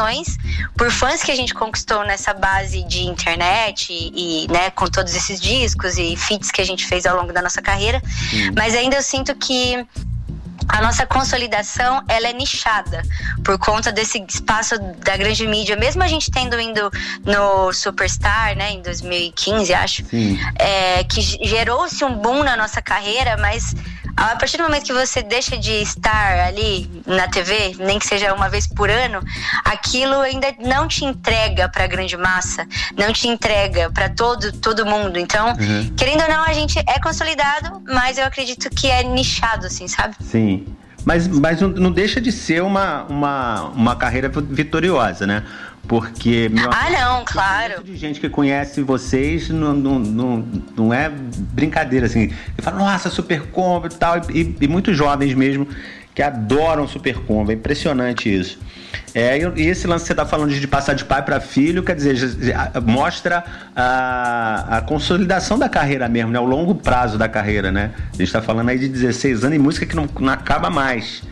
[0.77, 5.15] por fãs que a gente conquistou nessa base de internet e, e né, com todos
[5.15, 8.01] esses discos e feats que a gente fez ao longo da nossa carreira.
[8.55, 9.85] Mas ainda eu sinto que
[10.69, 13.01] a nossa consolidação ela é nichada
[13.43, 15.75] por conta desse espaço da grande mídia.
[15.75, 16.91] Mesmo a gente tendo indo
[17.25, 20.03] no Superstar, né, em 2015, acho,
[20.55, 23.73] é, que gerou-se um boom na nossa carreira, mas
[24.15, 28.33] a partir do momento que você deixa de estar ali na TV, nem que seja
[28.33, 29.19] uma vez por ano,
[29.63, 34.85] aquilo ainda não te entrega para a grande massa, não te entrega para todo todo
[34.85, 35.17] mundo.
[35.17, 35.93] Então, uhum.
[35.95, 40.15] querendo ou não, a gente é consolidado, mas eu acredito que é nichado, assim, sabe?
[40.21, 40.65] Sim.
[41.05, 45.43] Mas, mas não deixa de ser uma, uma, uma carreira vitoriosa, né?
[45.89, 46.47] Porque.
[46.49, 47.83] Meu ah, não, claro.
[47.83, 52.31] de gente que conhece vocês não, não, não, não é brincadeira, assim.
[52.55, 54.17] E fala, nossa, super combo e tal.
[54.31, 55.67] E, e muitos jovens mesmo
[56.13, 57.51] que adoram super combo.
[57.51, 58.59] É impressionante isso.
[59.15, 61.95] É, e esse lance que você está falando de passar de pai para filho, quer
[61.95, 62.15] dizer,
[62.85, 63.43] mostra
[63.75, 66.39] a, a, consolidação da carreira mesmo, né?
[66.39, 67.91] O longo prazo da carreira, né?
[68.09, 71.23] A gente está falando aí de 16 anos e música que não, não acaba mais.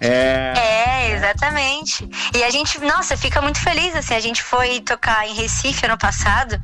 [0.00, 0.54] É...
[0.56, 2.08] é, exatamente.
[2.34, 5.98] E a gente, nossa, fica muito feliz, assim, a gente foi tocar em Recife ano
[5.98, 6.60] passado,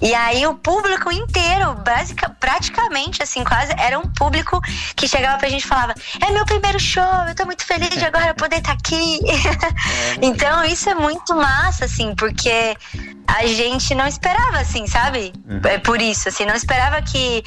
[0.00, 4.60] e aí o público inteiro, basic, praticamente, assim, quase, era um público
[4.96, 8.04] que chegava pra gente e falava, é meu primeiro show, eu tô muito feliz de
[8.04, 9.20] agora poder estar tá aqui.
[9.28, 12.76] É, então, isso é muito massa, assim, porque
[13.26, 15.32] a gente não esperava, assim, sabe?
[15.64, 17.42] É por isso, assim, não esperava que,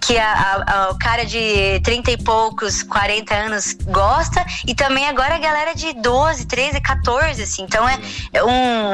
[0.00, 5.08] que a, a- a- o cara de 30 e poucos, 40 anos gosta, e também
[5.08, 7.62] agora a galera de 12, 13, 14, assim.
[7.62, 7.98] Então é,
[8.32, 8.90] é um.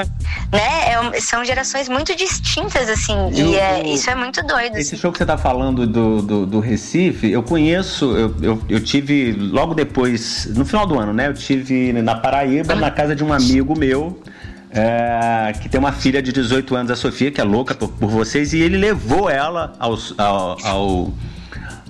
[0.52, 0.92] né?
[0.92, 4.76] é um- são gerações muito distintas, assim, E e, é, isso é muito doido.
[4.76, 5.02] Esse assim.
[5.02, 9.32] show que você tá falando do, do, do Recife, eu conheço, eu, eu, eu tive
[9.32, 11.26] logo depois, no final do ano, né?
[11.28, 14.20] Eu tive na Paraíba, na casa de um amigo meu,
[14.70, 18.08] é, que tem uma filha de 18 anos, a Sofia, que é louca por, por
[18.10, 21.14] vocês, e ele levou ela ao, ao, ao,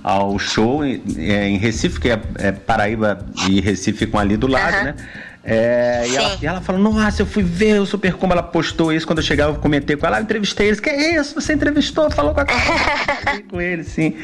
[0.03, 3.19] ao show em, é, em Recife, que é, é Paraíba
[3.49, 4.83] e Recife ficam ali do lado, Aham.
[4.83, 4.95] né?
[5.41, 8.91] É, e, ela, e ela falou, nossa, eu fui ver o Super Como ela postou
[8.93, 11.33] isso quando eu chegava, eu comentei com ela, eu entrevistei eles, que é isso?
[11.33, 12.45] Você entrevistou, falou com a
[13.49, 14.15] com ele, sim.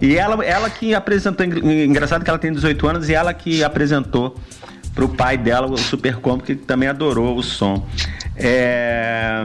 [0.00, 3.62] E ela, ela que apresentou, engra- engraçado que ela tem 18 anos e ela que
[3.62, 4.36] apresentou
[4.94, 7.86] pro pai dela o Super Combo, que também adorou o som.
[8.36, 9.44] É,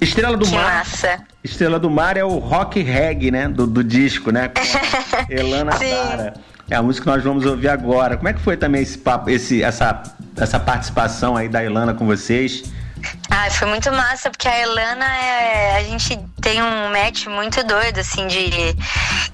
[0.00, 0.78] Estrela do Que Mar.
[0.78, 1.18] massa.
[1.42, 3.48] Estrela do Mar é o rock reggae, né?
[3.48, 4.48] Do, do disco, né?
[4.48, 5.72] Com a Elana.
[5.78, 6.34] Dara.
[6.70, 8.16] É a música que nós vamos ouvir agora.
[8.16, 10.02] Como é que foi também esse papo, esse, essa,
[10.36, 12.64] essa participação aí da Elana com vocês?
[13.30, 15.76] Ah, foi muito massa, porque a Elana é.
[15.76, 18.50] A gente tem um match muito doido, assim, de.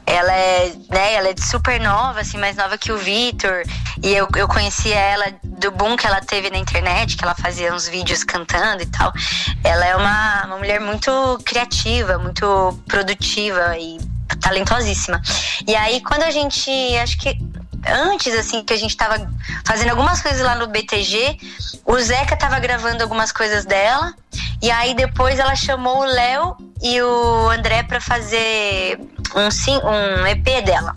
[0.07, 3.63] Ela é, né, ela é super nova, assim, mais nova que o Vitor.
[4.03, 7.75] E eu, eu conhecia ela do boom que ela teve na internet, que ela fazia
[7.75, 9.13] uns vídeos cantando e tal.
[9.63, 13.99] Ela é uma, uma mulher muito criativa, muito produtiva e
[14.41, 15.21] talentosíssima.
[15.67, 16.71] E aí, quando a gente.
[16.97, 17.50] Acho que
[17.87, 19.31] antes, assim, que a gente tava
[19.65, 21.39] fazendo algumas coisas lá no BTG,
[21.85, 24.15] o Zeca tava gravando algumas coisas dela.
[24.63, 29.01] E aí depois ela chamou o Léo e o André pra fazer
[29.35, 30.95] um, sim- um EP dela.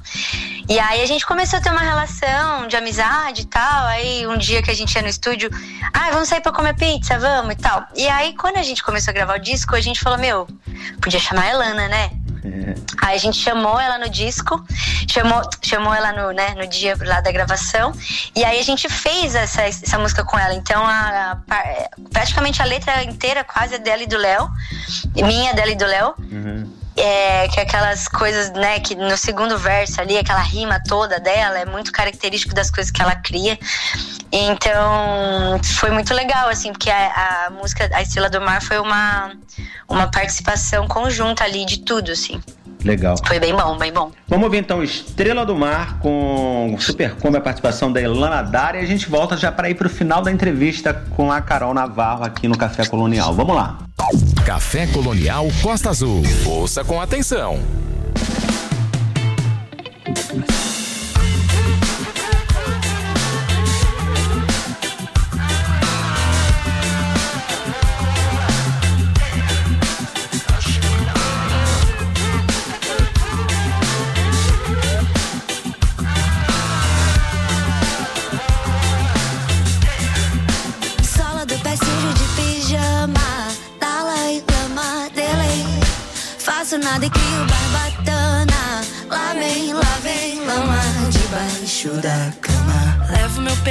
[0.68, 3.86] E aí a gente começou a ter uma relação de amizade e tal.
[3.88, 5.50] Aí um dia que a gente ia no estúdio,
[5.94, 7.86] ah, vamos sair pra comer pizza, vamos e tal.
[7.96, 10.46] E aí quando a gente começou a gravar o disco, a gente falou, meu,
[11.02, 12.12] podia chamar a Elana, né?
[13.02, 14.64] Aí a gente chamou ela no disco,
[15.10, 17.94] chamou, chamou ela no, né, no dia lá da gravação,
[18.36, 20.54] e aí a gente fez essa, essa música com ela.
[20.54, 24.50] Então, a, a par- praticamente a letra inteira quase é dela e do Léo,
[25.16, 26.16] minha, dela e do Léo.
[26.96, 31.66] É, que aquelas coisas, né, que no segundo verso ali, aquela rima toda dela, é
[31.66, 33.58] muito característico das coisas que ela cria.
[34.32, 39.32] Então, foi muito legal, assim, porque a, a música A Estrela do Mar foi uma,
[39.90, 42.42] uma participação conjunta ali de tudo, assim.
[42.84, 43.16] Legal.
[43.26, 44.12] Foi bem bom, bem bom.
[44.28, 48.80] Vamos ouvir então Estrela do Mar com Super Combo, a participação da Elana Dara.
[48.80, 52.26] E a gente volta já para ir pro final da entrevista com a Carol Navarro
[52.26, 53.34] aqui no Café Colonial.
[53.34, 53.78] Vamos lá.
[54.46, 56.22] Café Colonial Costa Azul.
[56.46, 57.60] Ouça com atenção.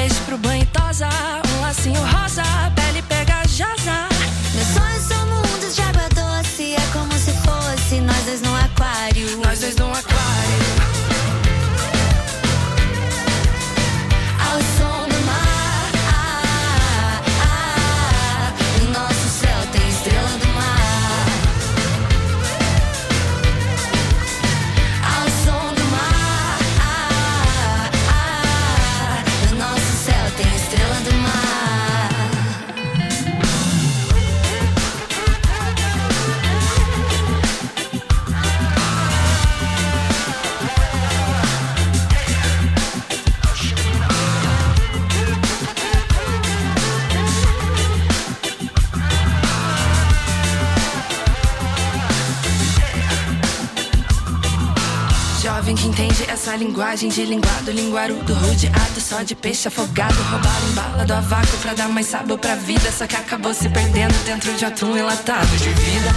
[0.02, 1.08] Peixe pro banho e tosa,
[56.82, 60.20] linguagem de linguado, linguarudo, rodeado só de peixe afogado.
[60.20, 62.90] Roubaram bala do avaco pra dar mais sabor pra vida.
[62.90, 66.10] Só que acabou se perdendo dentro de atum enlatado de vida.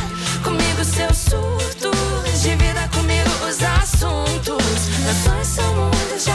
[0.43, 4.66] Comigo seus surtos, divida comigo os assuntos.
[5.24, 6.32] Sonhos são mundos de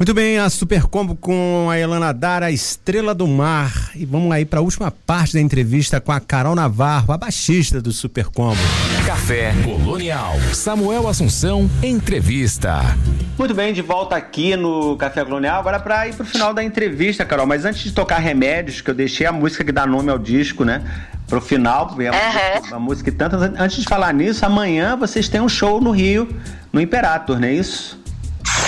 [0.00, 3.90] Muito bem, a Super Combo com a Elana Dara, Estrela do Mar.
[3.94, 7.82] E vamos aí para a última parte da entrevista com a Carol Navarro, a baixista
[7.82, 8.56] do Super Combo.
[9.04, 10.36] Café Colonial.
[10.54, 12.96] Samuel Assunção, entrevista.
[13.38, 15.60] Muito bem, de volta aqui no Café Colonial.
[15.60, 17.44] Agora para ir pro final da entrevista, Carol.
[17.44, 20.64] Mas antes de tocar Remédios, que eu deixei a música que dá nome ao disco,
[20.64, 20.82] né?
[21.26, 23.42] Pro final, é a, música, a música e tantas.
[23.42, 26.26] Antes de falar nisso, amanhã vocês têm um show no Rio,
[26.72, 27.99] no Imperator, não é isso?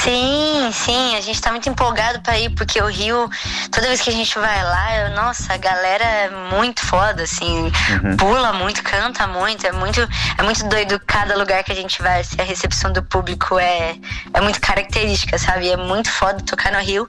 [0.03, 3.31] Sim, sim, a gente tá muito empolgado pra ir, porque o Rio,
[3.71, 7.71] toda vez que a gente vai lá, eu- nossa, a galera é muito foda, assim,
[8.19, 10.01] pula muito, canta muito, é muito,
[10.37, 13.95] é muito doido cada lugar que a gente vai, assim, a recepção do público é,
[14.35, 15.71] é muito característica, sabe?
[15.71, 17.09] É muito foda tocar no Rio.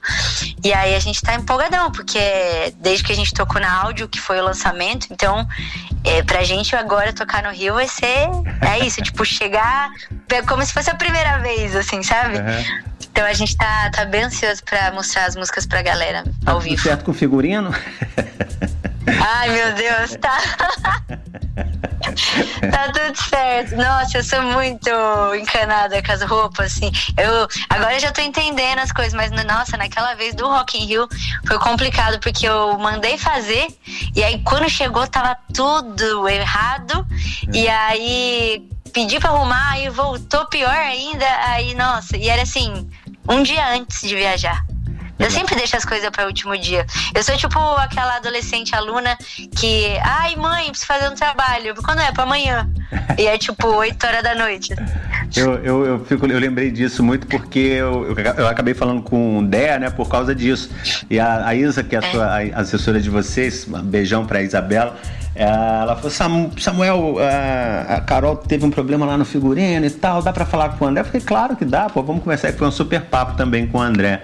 [0.62, 4.20] E aí a gente tá empolgadão, porque desde que a gente tocou na áudio, que
[4.20, 5.44] foi o lançamento, então
[6.04, 8.28] é, pra gente agora tocar no Rio vai ser,
[8.60, 9.90] é isso, tipo, chegar
[10.30, 12.38] é como se fosse a primeira vez, assim, sabe?
[13.14, 16.64] Então a gente tá, tá bem ansioso pra mostrar as músicas pra galera ao Tudo
[16.64, 16.82] vivo.
[16.82, 17.72] certo com o figurino?
[19.06, 20.36] Ai, meu Deus, tá.
[22.72, 23.76] tá tudo certo.
[23.76, 24.90] Nossa, eu sou muito
[25.38, 26.90] encanada com as roupas, assim.
[27.16, 30.86] Eu agora eu já tô entendendo as coisas, mas nossa, naquela vez do Rock in
[30.86, 31.08] Rio
[31.46, 33.68] foi complicado porque eu mandei fazer
[34.16, 37.06] e aí quando chegou tava tudo errado
[37.52, 41.26] e aí pedi pra arrumar e voltou pior ainda.
[41.48, 42.88] Aí, nossa, e era assim,
[43.28, 44.73] um dia antes de viajar.
[45.18, 46.84] Eu sempre deixo as coisas para o último dia.
[47.14, 49.16] Eu sou tipo aquela adolescente aluna
[49.56, 51.74] que, ai mãe, preciso fazer um trabalho.
[51.82, 52.10] Quando é?
[52.12, 52.68] Pra amanhã.
[53.16, 54.74] E é tipo 8 horas da noite.
[55.36, 59.38] Eu, eu, eu, fico, eu lembrei disso muito porque eu, eu, eu acabei falando com
[59.38, 60.70] o Dé, né, por causa disso.
[61.10, 64.42] E a, a Isa, que é a, sua, a assessora de vocês, um beijão pra
[64.42, 64.96] Isabela.
[65.34, 69.90] é, Ela falou, "Sam- Samuel, a, a Carol teve um problema lá no figurino e
[69.90, 71.00] tal, dá pra falar com o André?
[71.02, 72.52] Eu falei, claro que dá, pô, vamos conversar.
[72.52, 74.22] Foi um super papo também com o André.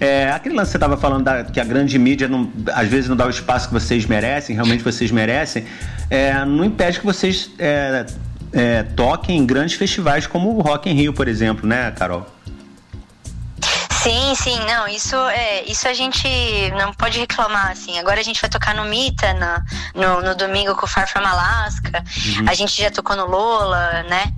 [0.00, 3.08] É, aquele lance que você estava falando da- que a grande mídia não- às vezes
[3.08, 5.66] não dá o espaço que vocês merecem, realmente vocês merecem,
[6.08, 8.06] é, não impede que vocês é,
[8.52, 12.26] é, toquem em grandes festivais como o Rock in Rio, por exemplo, né, Carol?
[14.02, 16.26] Sim, sim, não, isso é, isso a gente
[16.78, 17.98] não pode reclamar, assim.
[17.98, 19.62] Agora a gente vai tocar no Mita na-
[19.94, 22.02] no, no domingo com o Far From Alaska.
[22.38, 22.48] Uhum.
[22.48, 24.32] A gente já tocou no Lola, né?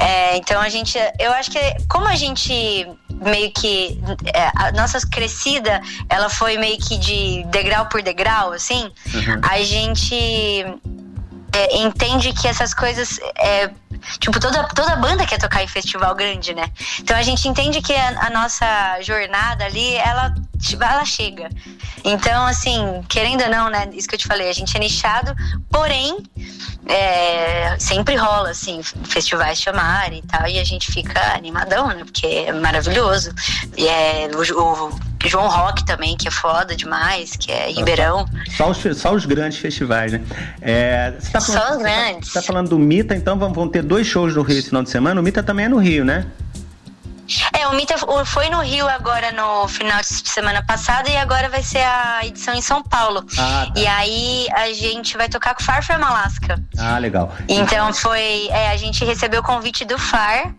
[0.00, 1.58] É, então a gente, eu acho que
[1.90, 2.88] como a gente
[3.22, 4.00] meio que
[4.34, 8.84] é, a nossa crescida, ela foi meio que de degrau por degrau, assim.
[9.14, 9.40] Uhum.
[9.42, 10.64] A gente
[11.52, 13.70] é, entende que essas coisas é,
[14.18, 16.70] tipo toda toda banda quer tocar em festival grande né?
[17.00, 20.34] Então a gente entende que a, a nossa jornada ali ela
[20.80, 21.50] ela chega.
[22.04, 25.34] Então assim querendo ou não né isso que eu te falei a gente é nichado
[25.70, 26.18] porém
[26.86, 32.04] é, sempre rola assim festivais chamarem e tal e a gente fica animadão né?
[32.04, 33.32] Porque é maravilhoso.
[33.76, 38.70] E é o, o João Rock também que é foda demais que é Ribeirão Só
[38.70, 40.20] os, só os grandes festivais, né?
[40.60, 42.28] É, tá Só falando, os você tá- grandes.
[42.28, 44.82] Você tá, falando do Mita, então vão, vão ter dois shows no Rio esse final
[44.82, 45.20] de semana.
[45.20, 46.26] O Mita também é no Rio, né?
[47.52, 47.94] É, o Mita
[48.26, 52.52] foi no Rio agora no final de semana passada e agora vai ser a edição
[52.54, 53.24] em São Paulo.
[53.38, 53.80] Ah, tá.
[53.80, 56.60] E aí a gente vai tocar com o Far From Alaska.
[56.76, 57.32] Ah, legal.
[57.48, 58.48] Então foi.
[58.50, 60.52] É, a gente recebeu o convite do Far.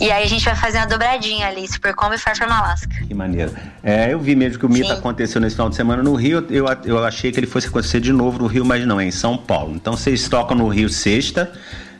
[0.00, 2.94] E aí a gente vai fazer uma dobradinha ali, Super Combo e Far From Alaska.
[3.06, 3.52] Que maneiro.
[3.82, 6.44] É, eu vi mesmo que o Mita aconteceu nesse final de semana no Rio.
[6.50, 9.10] Eu, eu achei que ele fosse acontecer de novo no Rio, mas não, é em
[9.10, 9.74] São Paulo.
[9.74, 11.52] Então vocês tocam no Rio sexta,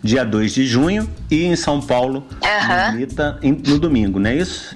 [0.02, 2.90] dia 2 de junho, e em São Paulo, Aham.
[2.90, 4.74] no Mita, no domingo, não é isso?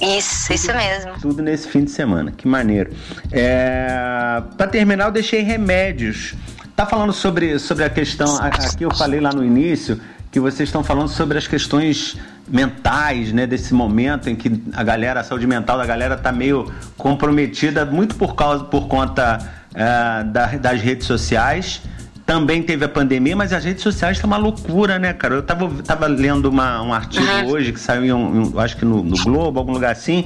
[0.00, 1.12] Isso, isso mesmo.
[1.20, 2.30] Tudo nesse fim de semana.
[2.30, 2.92] Que maneiro.
[3.32, 6.34] É, para terminar, eu deixei remédios.
[6.74, 8.36] Tá falando sobre, sobre a questão.
[8.36, 9.98] Aqui eu falei lá no início
[10.36, 12.14] que vocês estão falando sobre as questões
[12.46, 13.46] mentais, né?
[13.46, 18.16] Desse momento em que a galera, a saúde mental da galera tá meio comprometida, muito
[18.16, 19.38] por causa, por conta
[19.74, 21.80] é, da- das redes sociais.
[22.26, 25.36] também teve a pandemia, mas as redes sociais tá uma loucura, né, cara?
[25.36, 27.46] Eu tava, tava lendo uma, um artigo Uhum.
[27.52, 30.24] hoje que saiu, um- um- acho que no, no Globo, algum lugar assim,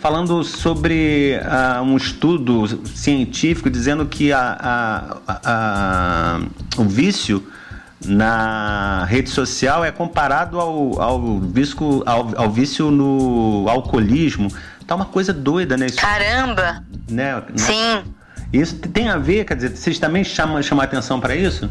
[0.00, 4.56] falando sobre ah, um estudo científico dizendo que a-
[5.26, 6.40] a- a-
[6.78, 7.42] o vício
[8.04, 14.48] na rede social é comparado ao, ao, vício, ao, ao vício no alcoolismo.
[14.86, 15.86] Tá uma coisa doida, né?
[15.86, 16.82] Isso, Caramba!
[17.08, 17.34] né?
[17.34, 17.42] né?
[17.56, 18.04] Sim.
[18.52, 21.70] Isso tem a ver, quer dizer, vocês também chamam, chamam atenção para isso?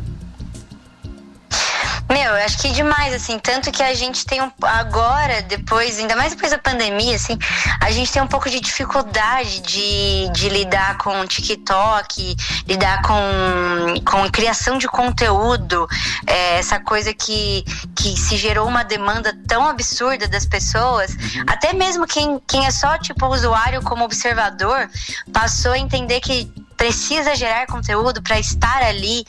[2.12, 6.16] Meu, eu acho que demais, assim, tanto que a gente tem um, agora, depois, ainda
[6.16, 7.38] mais depois da pandemia, assim,
[7.80, 12.36] a gente tem um pouco de dificuldade de, de lidar com TikTok,
[12.68, 15.88] lidar com, com criação de conteúdo,
[16.26, 17.64] é, essa coisa que,
[17.96, 21.16] que se gerou uma demanda tão absurda das pessoas,
[21.48, 24.90] até mesmo quem, quem é só, tipo, usuário como observador,
[25.32, 29.26] passou a entender que precisa gerar conteúdo para estar ali.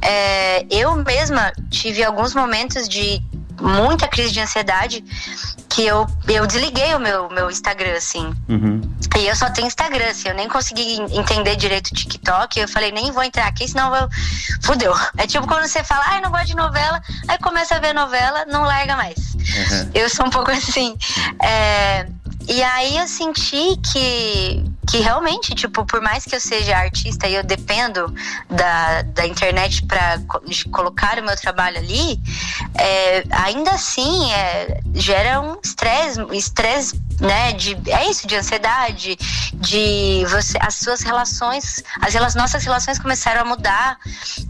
[0.00, 3.20] É, eu mesma tive alguns momentos de
[3.60, 5.04] muita crise de ansiedade
[5.68, 8.32] que eu, eu desliguei o meu, meu Instagram, assim.
[8.48, 8.80] Uhum.
[9.18, 12.60] E eu só tenho Instagram, assim, eu nem consegui entender direito o TikTok.
[12.60, 14.08] Eu falei, nem vou entrar aqui, senão eu...
[14.62, 14.94] fudeu.
[15.18, 18.44] É tipo quando você fala, ai, não gosto de novela, aí começa a ver novela,
[18.46, 19.34] não larga mais.
[19.34, 19.90] Uhum.
[19.94, 20.96] Eu sou um pouco assim.
[21.42, 22.06] É,
[22.48, 27.34] e aí eu senti que, que realmente, tipo, por mais que eu seja artista e
[27.34, 28.12] eu dependo
[28.50, 30.20] da, da internet para
[30.70, 32.20] colocar o meu trabalho ali,
[32.74, 37.52] é, ainda assim é, gera um estresse, estresse, né?
[37.52, 39.16] De, é isso, de ansiedade,
[39.54, 43.98] de você, as suas relações, as nossas relações começaram a mudar.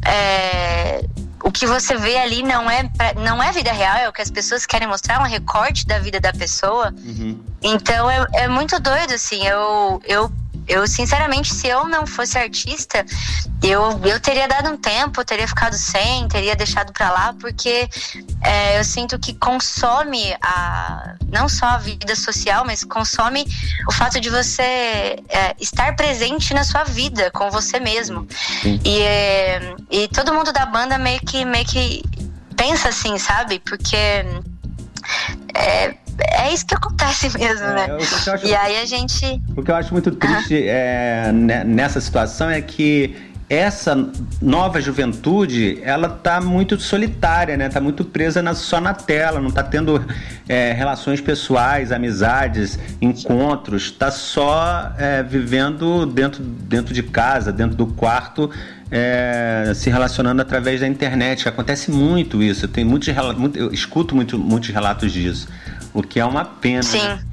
[0.04, 1.04] É,
[1.44, 4.22] o que você vê ali não é, pra- não é vida real, é o que
[4.22, 6.92] as pessoas querem mostrar, é um recorte da vida da pessoa.
[7.62, 9.46] Então é, é muito doido, assim.
[9.46, 10.32] Eu, eu,
[10.66, 13.04] eu, sinceramente, se eu não fosse artista,
[13.62, 17.88] eu, eu teria dado um tempo, eu teria ficado sem, teria deixado pra lá, porque
[18.42, 23.46] é, eu sinto que consome a, não só a vida social, mas consome
[23.88, 24.62] o fato de você
[25.28, 28.26] é, estar presente na sua vida com você mesmo.
[28.84, 32.02] E, é, e todo mundo da banda meio que, meio que
[32.56, 33.58] pensa assim, sabe?
[33.58, 33.96] Porque
[35.54, 37.86] é, é isso que acontece mesmo, né?
[37.88, 39.40] eu- eu acho- E aí a gente.
[39.56, 43.14] O que eu acho muito triste é, né, nessa situação é que
[43.48, 44.10] essa
[44.40, 47.68] nova juventude, ela tá muito solitária, né?
[47.68, 50.02] Tá muito presa na- só na tela, não tá tendo
[50.48, 57.86] é, relações pessoais, amizades, encontros, tá só é, vivendo dentro, dentro de casa, dentro do
[57.86, 58.50] quarto,
[58.90, 61.48] é, se relacionando através da internet.
[61.48, 62.64] Acontece muito isso.
[62.64, 65.48] Eu, tenho muitos, muito- eu escuto muito, muitos relatos disso,
[65.94, 66.82] o que é uma pena.
[66.82, 66.98] Sim.
[66.98, 67.24] né?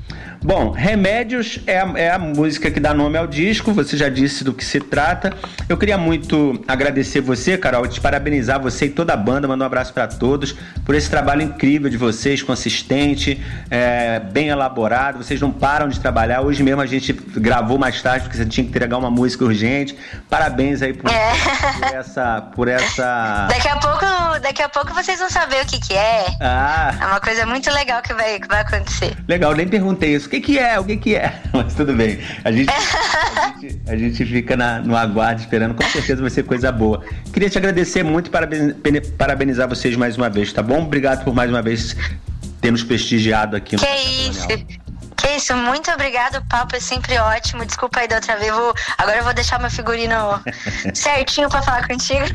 [0.44, 4.44] Bom, Remédios é a, é a música que dá nome ao disco, você já disse
[4.44, 5.32] do que se trata.
[5.70, 9.68] Eu queria muito agradecer você, Carol, te parabenizar você e toda a banda, mandar um
[9.68, 13.40] abraço para todos por esse trabalho incrível de vocês, consistente,
[13.70, 15.20] é, bem elaborado.
[15.24, 16.42] Vocês não param de trabalhar.
[16.42, 19.96] Hoje mesmo a gente gravou mais tarde porque você tinha que entregar uma música urgente.
[20.28, 21.34] Parabéns aí por, É.
[21.78, 23.46] por essa, por essa.
[23.48, 24.06] Daqui a pouco,
[24.42, 26.26] daqui a pouco vocês vão saber o que que é.
[26.42, 29.16] Ah, É uma coisa muito legal que vai, que vai acontecer.
[29.28, 30.31] Legal, nem perguntei isso.
[30.32, 30.80] O que, que é?
[30.80, 31.42] O que, que é?
[31.52, 32.18] Mas tudo bem.
[32.46, 35.74] A gente, a gente, a gente fica na- no aguardo esperando.
[35.76, 37.04] Com certeza vai ser coisa boa.
[37.34, 40.84] Queria te agradecer muito e parabenizar vocês mais uma vez, tá bom?
[40.84, 41.98] Obrigado por mais uma vez
[42.62, 44.48] ter nos prestigiado aqui no Que isso.
[45.32, 47.66] Que isso, muito obrigado, o papo é sempre ótimo.
[47.66, 50.16] Desculpa aí da outra vez, vou, agora eu vou deixar meu figurino
[50.94, 52.26] certinho pra falar contigo.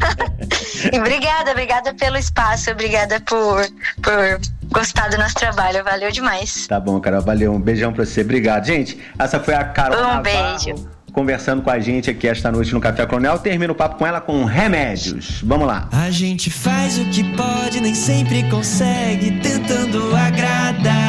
[0.91, 3.67] e obrigada, obrigada pelo espaço, obrigada por,
[4.03, 4.41] por
[4.73, 6.67] gostar do nosso trabalho, valeu demais.
[6.67, 7.21] Tá bom, Carol.
[7.21, 7.53] Valeu.
[7.53, 8.23] Um beijão pra você.
[8.23, 8.65] Obrigado.
[8.65, 10.89] Gente, essa foi a Carol Um Navarro beijo.
[11.13, 13.39] conversando com a gente aqui esta noite no Café Colonial.
[13.39, 15.43] Termino o papo com ela com remédios.
[15.43, 15.89] Vamos lá.
[15.93, 21.06] A gente faz o que pode, nem sempre consegue, tentando agradar.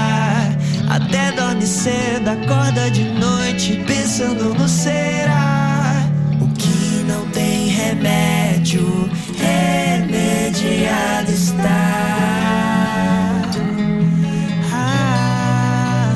[0.98, 6.10] Até dorme cedo, acorda de noite, pensando no será.
[6.42, 11.70] O que não tem remédio, remediado está.
[14.74, 16.16] Ah,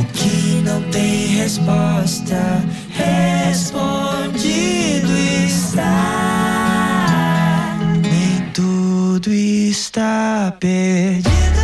[0.00, 2.64] o que não tem resposta,
[3.46, 4.36] respondido
[5.46, 5.84] está.
[8.02, 11.55] Nem tudo está perdido.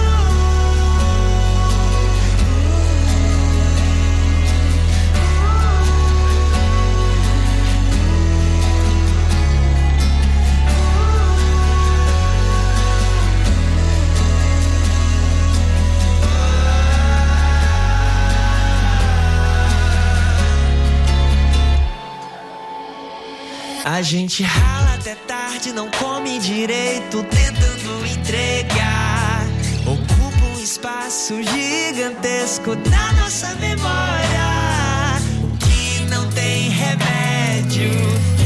[23.92, 29.44] A gente rala até tarde, não come direito, tentando entregar.
[29.86, 35.20] Ocupa um espaço gigantesco da nossa memória.
[35.44, 37.90] O que não tem remédio,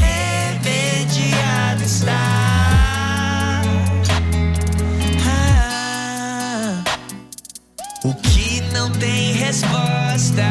[0.01, 3.61] remediado está.
[5.29, 6.83] Ah,
[8.03, 10.43] o que não tem resposta,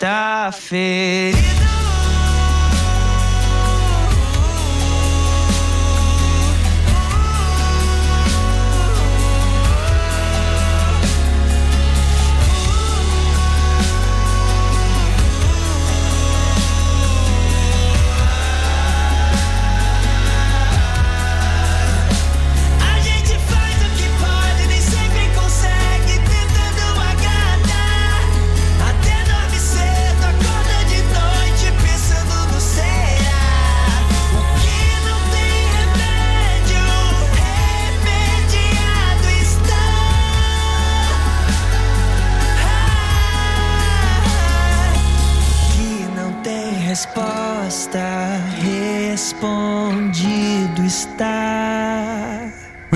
[0.00, 1.59] está ferido.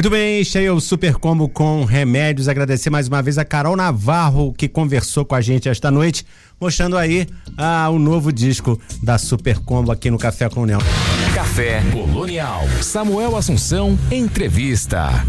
[0.05, 2.46] Muito bem, é o Super Combo com remédios.
[2.46, 6.26] Agradecer mais uma vez a Carol Navarro que conversou com a gente esta noite,
[6.61, 7.26] mostrando aí
[7.57, 10.78] ah, o novo disco da Super Combo aqui no Café com União.
[11.34, 12.64] Café Colonial.
[12.82, 15.24] Samuel Assunção, entrevista.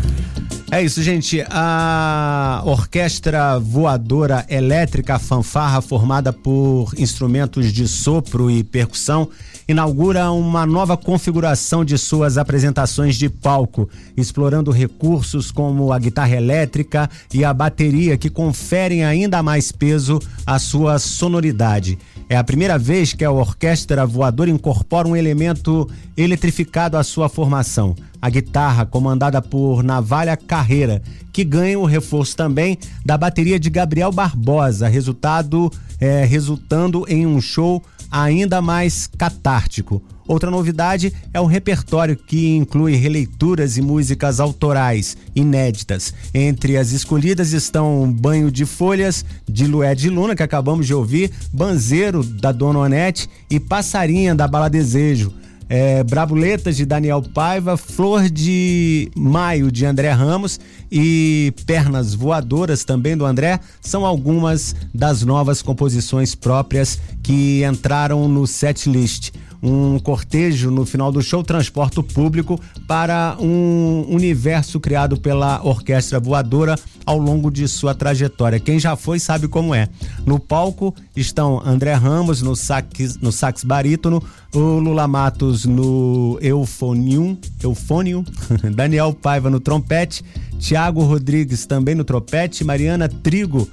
[0.72, 1.46] É isso, gente.
[1.50, 9.30] A Orquestra Voadora Elétrica Fanfarra, formada por instrumentos de sopro e percussão,
[9.68, 13.88] inaugura uma nova configuração de suas apresentações de palco,
[14.18, 20.58] explorando recursos como a guitarra elétrica e a bateria que conferem ainda mais peso à
[20.60, 21.98] sua sonoridade.
[22.28, 25.88] É a primeira vez que a Orquestra Voadora incorpora um elemento
[26.18, 27.96] eletrificado à sua formação.
[28.26, 31.00] A guitarra, comandada por Navalha Carreira,
[31.32, 37.40] que ganha o reforço também da bateria de Gabriel Barbosa, resultado é, resultando em um
[37.40, 40.02] show ainda mais catártico.
[40.28, 46.12] Outra novidade é o repertório que inclui releituras e músicas autorais, inéditas.
[46.34, 51.30] Entre as escolhidas estão Banho de Folhas, de Lué de Luna, que acabamos de ouvir,
[51.54, 55.32] Banzeiro, da Dona Onete e Passarinha, da Bala Desejo.
[55.68, 60.60] É, Brabuletas de Daniel Paiva, Flor de Maio de André Ramos
[60.92, 68.46] e Pernas Voadoras também do André são algumas das novas composições próprias que entraram no
[68.46, 69.32] set list.
[69.68, 76.20] Um cortejo no final do show transporta o público para um universo criado pela Orquestra
[76.20, 78.60] Voadora ao longo de sua trajetória.
[78.60, 79.90] Quem já foi sabe como é.
[80.24, 84.22] No palco estão André Ramos no sax, no sax barítono,
[84.54, 88.24] o Lula Matos no eufonium, eufônio,
[88.76, 90.24] Daniel Paiva no trompete,
[90.60, 93.68] Tiago Rodrigues também no trompete, Mariana Trigo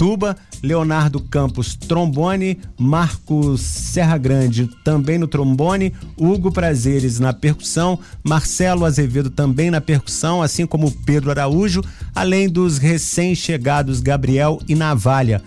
[0.00, 8.86] tuba, Leonardo Campos trombone, Marcos Serra Grande também no trombone, Hugo Prazeres na percussão, Marcelo
[8.86, 11.84] Azevedo também na percussão, assim como Pedro Araújo,
[12.14, 15.42] além dos recém-chegados Gabriel e Navalha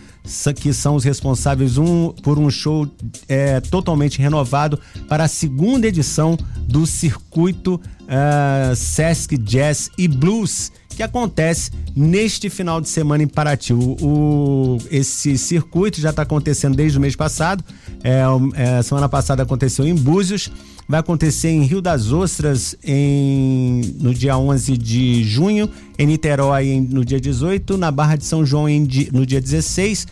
[0.56, 2.88] que são os responsáveis um, por um show
[3.28, 4.80] é, totalmente renovado
[5.10, 12.82] para a segunda edição do circuito uh, Sesc Jazz e Blues que acontece neste final
[12.82, 13.74] de semana em Paraty.
[13.74, 17.64] O, o esse circuito já está acontecendo desde o mês passado.
[18.04, 18.24] É,
[18.56, 20.52] é, semana passada aconteceu em Búzios,
[20.88, 26.82] vai acontecer em Rio das Ostras em, no dia 11 de junho, em Niterói em,
[26.82, 30.08] no dia 18, na Barra de São João em, no dia 16,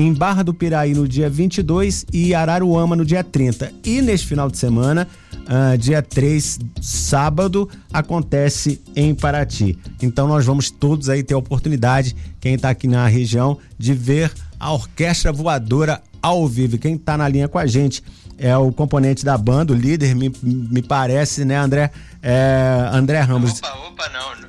[0.00, 3.72] em Barra do Piraí no dia 22 e Araruama no dia 30.
[3.84, 9.76] E neste final de semana, uh, dia 3, sábado, acontece em Paraty.
[10.00, 14.32] Então nós vamos todos aí ter a oportunidade, quem está aqui na região, de ver
[14.60, 16.78] a Orquestra Voadora ao vivo.
[16.78, 18.00] Quem está na linha com a gente
[18.38, 21.90] é o componente da banda, o líder, me, me parece, né, André?
[22.22, 23.58] É, André Ramos.
[23.58, 24.47] Opa, opa, não.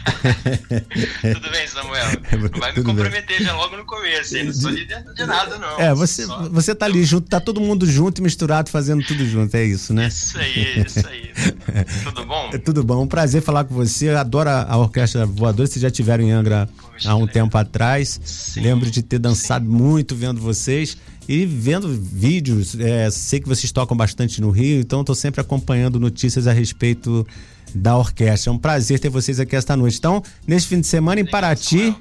[1.34, 2.06] Tudo bem, Samuel.
[2.52, 4.44] Não vai me comprometer já logo no começo, hein?
[4.44, 5.80] Não sou líder de nada, não.
[5.80, 9.26] É, você, Só- você tá ali junto, tá todo mundo junto e misturado, fazendo tudo
[9.26, 10.08] junto, é isso, né?
[10.08, 11.30] Isso aí, isso aí.
[12.04, 12.50] Tudo bom?
[12.52, 14.08] É tudo bom, um prazer falar com você.
[14.10, 15.66] Eu adoro a Orquestra Voadora.
[15.66, 16.68] Vocês já tiveram em Angra
[17.04, 18.54] há um tempo atrás.
[18.56, 20.96] Lembro de ter dançado muito vendo vocês
[21.30, 22.74] e vendo vídeos.
[22.80, 27.24] é, sei que vocês tocam bastante no Rio, então estou sempre acompanhando notícias a respeito
[27.72, 28.50] da orquestra.
[28.50, 29.96] É um prazer ter vocês aqui esta noite.
[29.96, 31.94] Então, neste fim de semana em Paraty,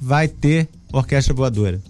[0.00, 1.82] vai ter Orquestra Voadora.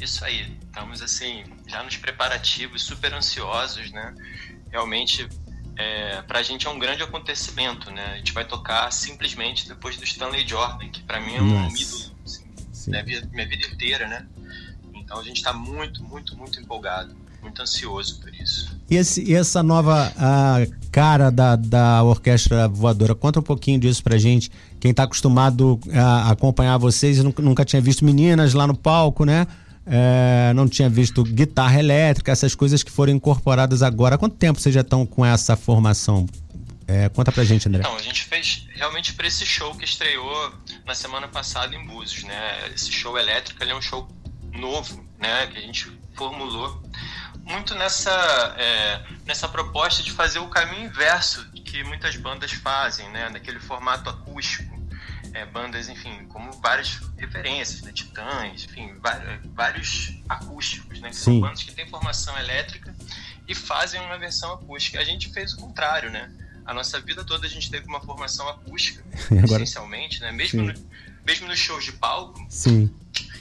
[0.00, 0.50] Isso aí.
[0.68, 4.14] Estamos assim, já nos preparativos, super ansiosos, né?
[4.70, 5.28] Realmente,
[5.76, 8.12] é, para a gente é um grande acontecimento, né?
[8.14, 11.78] A gente vai tocar simplesmente depois do Stanley Jordan, que para mim é um Nossa.
[11.78, 12.44] ídolo assim,
[12.90, 14.26] minha, vida, minha vida inteira, né?
[15.12, 18.74] Então a gente está muito, muito, muito empolgado, muito ansioso por isso.
[18.90, 20.10] E, esse- e essa nova
[20.90, 24.50] cara da, da orquestra voadora, conta um pouquinho disso pra gente.
[24.80, 29.46] Quem tá acostumado a acompanhar vocês nunca, tinha visto meninas lá no palco, né?
[29.84, 34.14] É, não tinha visto guitarra elétrica, essas coisas que foram incorporadas agora.
[34.14, 36.26] Há quanto tempo vocês já estão com essa formação?
[36.86, 37.80] É, conta pra gente, André.
[37.80, 40.52] Então, a gente fez realmente para esse show que estreou
[40.86, 42.70] na semana passada em Búzios, né?
[42.74, 44.08] Esse show elétrico, ele é um show
[44.52, 45.46] novo, né?
[45.48, 46.82] Que a gente formulou
[47.44, 53.28] muito nessa, é, nessa proposta de fazer o caminho inverso que muitas bandas fazem, né?
[53.28, 54.72] Naquele formato acústico.
[55.34, 57.90] É, bandas, enfim, como várias referências, né?
[57.92, 58.94] Titãs, enfim,
[59.54, 61.10] vários acústicos, né?
[61.12, 62.94] São bandas que têm formação elétrica
[63.48, 65.00] e fazem uma versão acústica.
[65.00, 66.30] A gente fez o contrário, né?
[66.66, 70.30] A nossa vida toda a gente teve uma formação acústica, agora- essencialmente, né?
[70.32, 70.74] Mesmo, no,
[71.24, 72.44] mesmo nos shows de palco.
[72.50, 72.94] Sim.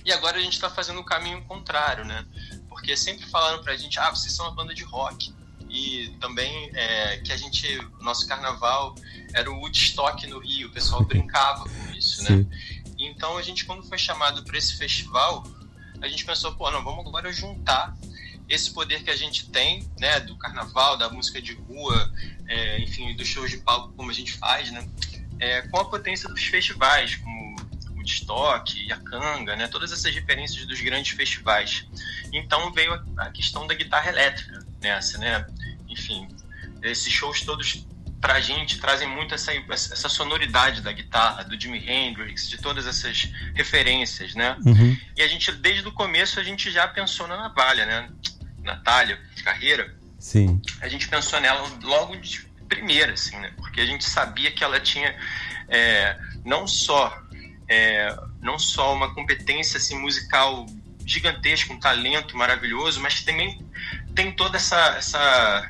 [0.04, 2.26] E agora a gente está fazendo o caminho contrário, né?
[2.68, 5.34] Porque sempre falaram pra gente, ah, vocês são uma banda de rock.
[5.70, 8.96] E também é, que a gente, nosso carnaval
[9.34, 12.30] era o Woodstock no Rio, o pessoal brincava com isso, né?
[12.30, 12.50] Sim.
[13.00, 15.44] Então a gente, quando foi chamado para esse festival,
[16.02, 17.96] a gente pensou, pô, não, vamos agora juntar
[18.50, 22.12] esse poder que a gente tem, né, do carnaval, da música de rua,
[22.48, 24.86] é, enfim, dos shows de palco como a gente faz, né,
[25.40, 27.41] é, com a potência dos festivais, como
[28.02, 31.86] Woodstock, Yakanga, né, todas essas referências dos grandes festivais.
[32.34, 35.46] Então veio a, a questão da guitarra elétrica nessa, né,
[35.88, 36.28] enfim,
[36.82, 37.86] esses shows todos
[38.20, 43.28] pra gente trazem muito essa, essa sonoridade da guitarra, do Jimi Hendrix, de todas essas
[43.56, 44.56] referências, né?
[44.64, 44.96] Uhum.
[45.18, 48.10] E a gente, desde o começo, a gente já pensou na Navalha, né?
[48.64, 50.62] Natália, de carreira, Sim.
[50.82, 53.52] a gente pensou nela logo de primeira, assim, né?
[53.58, 55.16] Porque a gente sabia que ela tinha
[55.68, 57.22] é, não só
[57.72, 60.66] é, não só uma competência assim, musical
[61.06, 63.66] gigantesca, um talento maravilhoso, mas também
[64.14, 65.70] tem toda essa, essa,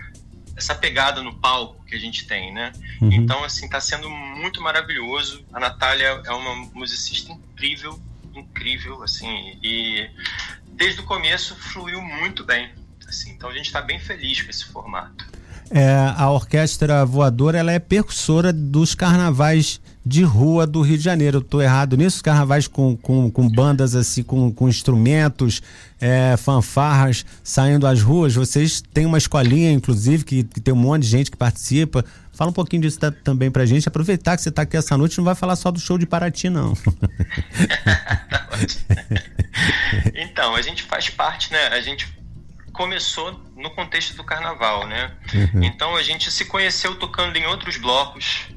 [0.58, 2.72] essa pegada no palco que a gente tem, né?
[3.00, 3.12] Uhum.
[3.14, 5.46] Então, assim, tá sendo muito maravilhoso.
[5.54, 8.00] A Natália é uma musicista incrível,
[8.34, 10.10] incrível, assim, e
[10.70, 12.72] desde o começo fluiu muito bem,
[13.08, 13.32] assim.
[13.34, 15.30] Então a gente está bem feliz com esse formato.
[15.70, 21.38] É, a orquestra voadora ela é percussora dos carnavais de rua do Rio de Janeiro.
[21.38, 22.24] Eu tô errado nisso?
[22.24, 25.62] Carnavais com, com, com bandas assim, com, com instrumentos,
[26.00, 28.34] é, fanfarras saindo às ruas.
[28.34, 32.04] Vocês têm uma escolinha, inclusive, que, que tem um monte de gente que participa.
[32.34, 33.88] Fala um pouquinho disso ta- também pra gente.
[33.88, 36.50] Aproveitar que você tá aqui essa noite, não vai falar só do show de Paraty,
[36.50, 36.74] não.
[40.16, 41.68] Então, a gente faz parte, né?
[41.68, 42.08] A gente
[42.72, 45.12] começou no contexto do carnaval, né?
[45.34, 45.64] Uhum.
[45.64, 48.48] Então a gente se conheceu tocando em outros blocos,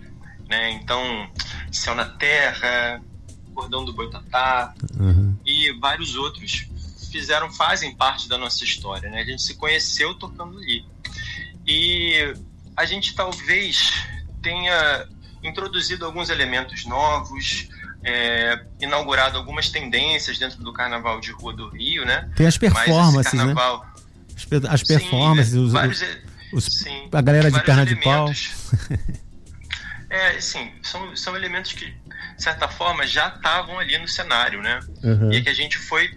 [0.49, 0.71] né?
[0.73, 1.29] Então,
[1.73, 3.01] Céu na Terra,
[3.55, 5.37] Cordão do Boitatá Uhum.
[5.45, 6.67] e vários outros
[7.11, 9.21] fizeram fazem parte da nossa história, né?
[9.21, 10.85] A gente se conheceu tocando ali.
[11.67, 12.35] E
[12.77, 13.93] a gente talvez
[14.43, 15.07] tenha
[15.43, 17.69] introduzido alguns elementos novos,
[18.03, 22.29] é, inaugurado algumas tendências dentro do Carnaval de Rua do Rio, né?
[22.37, 23.39] Tem as performances, né?
[23.39, 23.87] carnaval,
[24.37, 25.61] As, pe- as Sim, performances, né?
[25.61, 26.03] os- Vários
[26.53, 28.27] os- os- sim, a galera de perna de pau.
[30.15, 34.79] É, sim, são, são elementos que, de certa forma, já estavam ali no cenário, né?
[35.03, 35.33] Uhum.
[35.33, 36.17] E que a gente foi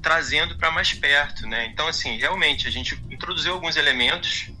[0.00, 1.66] trazendo para mais perto, né?
[1.66, 4.52] Então, assim, realmente, a gente introduziu alguns elementos,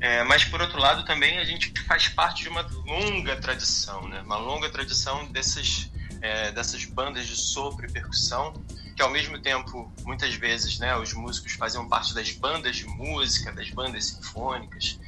[0.00, 4.20] é, mas, por outro lado, também a gente faz parte de uma longa tradição, né?
[4.22, 5.88] Uma longa tradição dessas,
[6.20, 8.52] é, dessas bandas de sopro e percussão,
[8.96, 13.52] que, ao mesmo tempo, muitas vezes, né, os músicos faziam parte das bandas de música,
[13.52, 14.98] das bandas sinfônicas,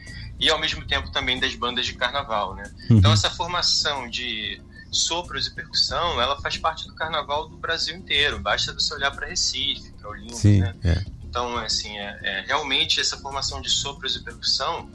[0.43, 2.65] e, ao mesmo tempo, também das bandas de carnaval, né?
[2.91, 2.99] Uhum.
[2.99, 8.41] Então, essa formação de sopros e percussão, ela faz parte do carnaval do Brasil inteiro.
[8.41, 10.75] Basta você olhar para Recife, para Olinda, Sim, né?
[10.83, 11.05] é.
[11.23, 14.91] Então, assim, é, é realmente essa formação de sopros e percussão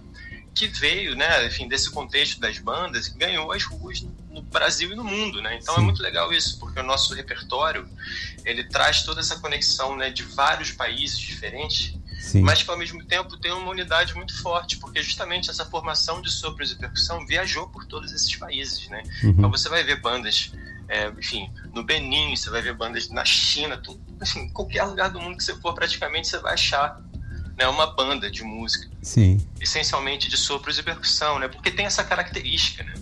[0.54, 4.92] que veio, né, enfim, desse contexto das bandas, que ganhou as ruas no, no Brasil
[4.92, 5.58] e no mundo, né?
[5.62, 5.82] Então Sim.
[5.82, 7.88] é muito legal isso, porque o nosso repertório
[8.44, 11.96] ele traz toda essa conexão, né, de vários países diferentes
[12.28, 12.42] Sim.
[12.42, 16.30] mas que ao mesmo tempo tem uma unidade muito forte, porque justamente essa formação de
[16.30, 19.02] sopros e percussão viajou por todos esses países, né?
[19.24, 19.30] Uhum.
[19.30, 20.52] Então você vai ver bandas,
[20.90, 25.22] é, enfim, no Benin, você vai ver bandas na China, tudo, assim, qualquer lugar do
[25.22, 27.02] mundo que você for, praticamente você vai achar
[27.58, 29.40] né, uma banda de música, Sim.
[29.60, 31.48] essencialmente de sopros e percussão, né?
[31.48, 32.94] Porque tem essa característica, né?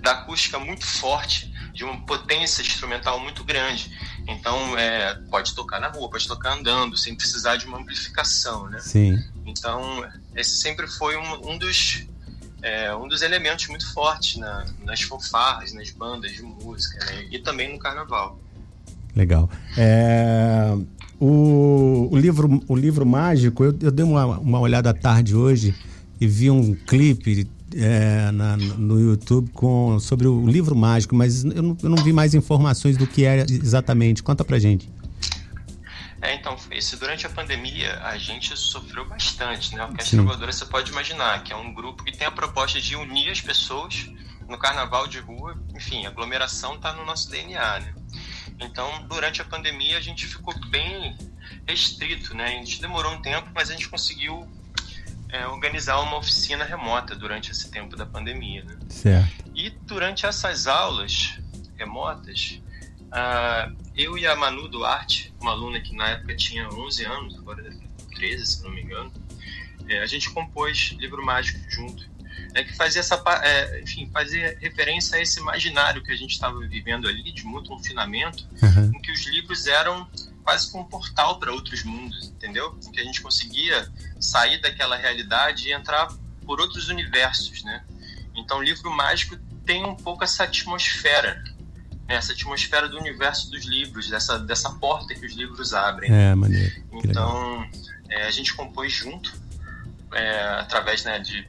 [0.00, 3.96] Da acústica muito forte, de uma potência instrumental muito grande.
[4.28, 8.78] Então, é, pode tocar na rua, pode tocar andando, sem precisar de uma amplificação, né?
[8.80, 9.22] Sim.
[9.44, 10.04] Então,
[10.34, 12.06] esse sempre foi um, um dos
[12.62, 17.26] é, um dos elementos muito fortes na, nas fanfarras, nas bandas de música né?
[17.30, 18.38] e também no carnaval.
[19.16, 19.50] Legal.
[19.76, 20.76] É,
[21.18, 25.74] o, o, livro, o livro mágico, eu, eu dei uma, uma olhada à tarde hoje
[26.20, 31.62] e vi um clipe é, na, no YouTube com, sobre o livro mágico, mas eu
[31.62, 34.22] não, eu não vi mais informações do que é exatamente.
[34.22, 34.90] Conta pra gente.
[36.22, 39.82] É, então, isso durante a pandemia a gente sofreu bastante, né?
[39.82, 42.94] A Orquestra Voadora você pode imaginar que é um grupo que tem a proposta de
[42.94, 44.10] unir as pessoas
[44.46, 47.94] no carnaval de rua, enfim, a aglomeração está no nosso DNA, né?
[48.58, 51.16] Então, durante a pandemia a gente ficou bem
[51.66, 52.46] restrito, né?
[52.46, 54.46] A gente demorou um tempo, mas a gente conseguiu
[55.32, 58.76] é, organizar uma oficina remota durante esse tempo da pandemia, né?
[58.88, 59.44] Certo.
[59.54, 61.38] E durante essas aulas
[61.76, 62.60] remotas,
[63.06, 67.62] uh, eu e a Manu Duarte, uma aluna que na época tinha 11 anos, agora
[67.62, 69.12] deve ter 13, se não me engano,
[69.88, 72.08] é, a gente compôs livro mágico junto,
[72.54, 76.58] né, que fazia essa, é, enfim, fazia referência a esse imaginário que a gente estava
[76.60, 78.92] vivendo ali de muito confinamento, uhum.
[78.94, 80.08] em que os livros eram
[80.42, 82.78] quase como um portal para outros mundos, entendeu?
[82.86, 86.08] Em que a gente conseguia sair daquela realidade e entrar
[86.44, 87.84] por outros universos, né?
[88.34, 91.42] Então, o livro mágico tem um pouco essa atmosfera,
[92.08, 92.16] né?
[92.16, 96.12] essa atmosfera do universo dos livros, dessa, dessa porta que os livros abrem.
[96.12, 96.82] É, maneiro.
[96.92, 97.68] Então,
[98.08, 99.32] é, a gente compôs junto,
[100.12, 101.48] é, através né, de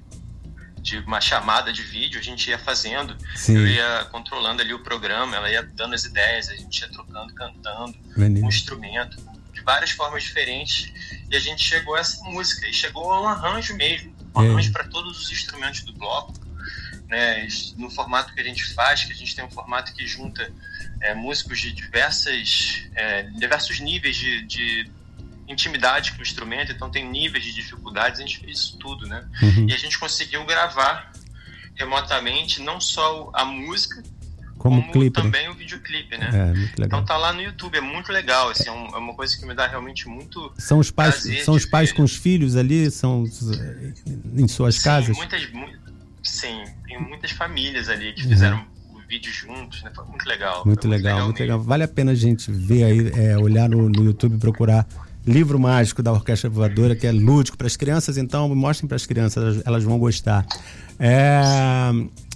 [0.81, 3.55] de uma chamada de vídeo, a gente ia fazendo, Sim.
[3.55, 7.33] eu ia controlando ali o programa, ela ia dando as ideias, a gente ia trocando,
[7.33, 9.17] cantando, um instrumento,
[9.53, 10.91] de várias formas diferentes,
[11.29, 14.49] e a gente chegou a essa música, e chegou a um arranjo mesmo, um é.
[14.49, 16.33] arranjo para todos os instrumentos do bloco,
[17.07, 20.51] né, no formato que a gente faz, que a gente tem um formato que junta
[21.01, 24.91] é, músicos de diversas, é, diversos níveis de, de
[25.51, 29.27] intimidade com o instrumento, então tem níveis de dificuldades, a gente fez isso tudo, né?
[29.41, 29.67] Uhum.
[29.69, 31.11] E a gente conseguiu gravar
[31.75, 34.03] remotamente não só a música,
[34.57, 35.23] como, como clipe, né?
[35.23, 35.49] também né?
[35.49, 36.29] o videoclipe, né?
[36.77, 39.35] É, então tá lá no YouTube, é muito legal, assim, é, um, é uma coisa
[39.35, 41.95] que me dá realmente muito São os pais, são os pais ver.
[41.95, 43.25] com os filhos ali, são
[44.35, 45.17] em suas sim, casas?
[45.17, 45.49] Muitas,
[46.21, 48.99] sim, tem muitas famílias ali que fizeram uhum.
[48.99, 49.91] o vídeo juntos, né?
[49.95, 50.63] Foi muito legal.
[50.63, 51.59] Muito legal, legal, muito legal.
[51.59, 54.85] Vale a pena a gente ver aí, é, olhar no, no YouTube, procurar
[55.25, 59.05] livro mágico da Orquestra Voadora, que é lúdico para as crianças, então mostrem para as
[59.05, 60.45] crianças, elas, vão gostar.
[60.99, 61.41] É,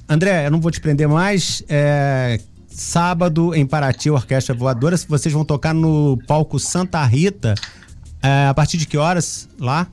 [0.08, 1.64] André, eu não vou te prender mais.
[1.68, 7.56] É, sábado em Paraty, Orquestra Voadora, vocês vão tocar no palco Santa Rita.
[8.22, 9.88] É, a partir de que horas lá?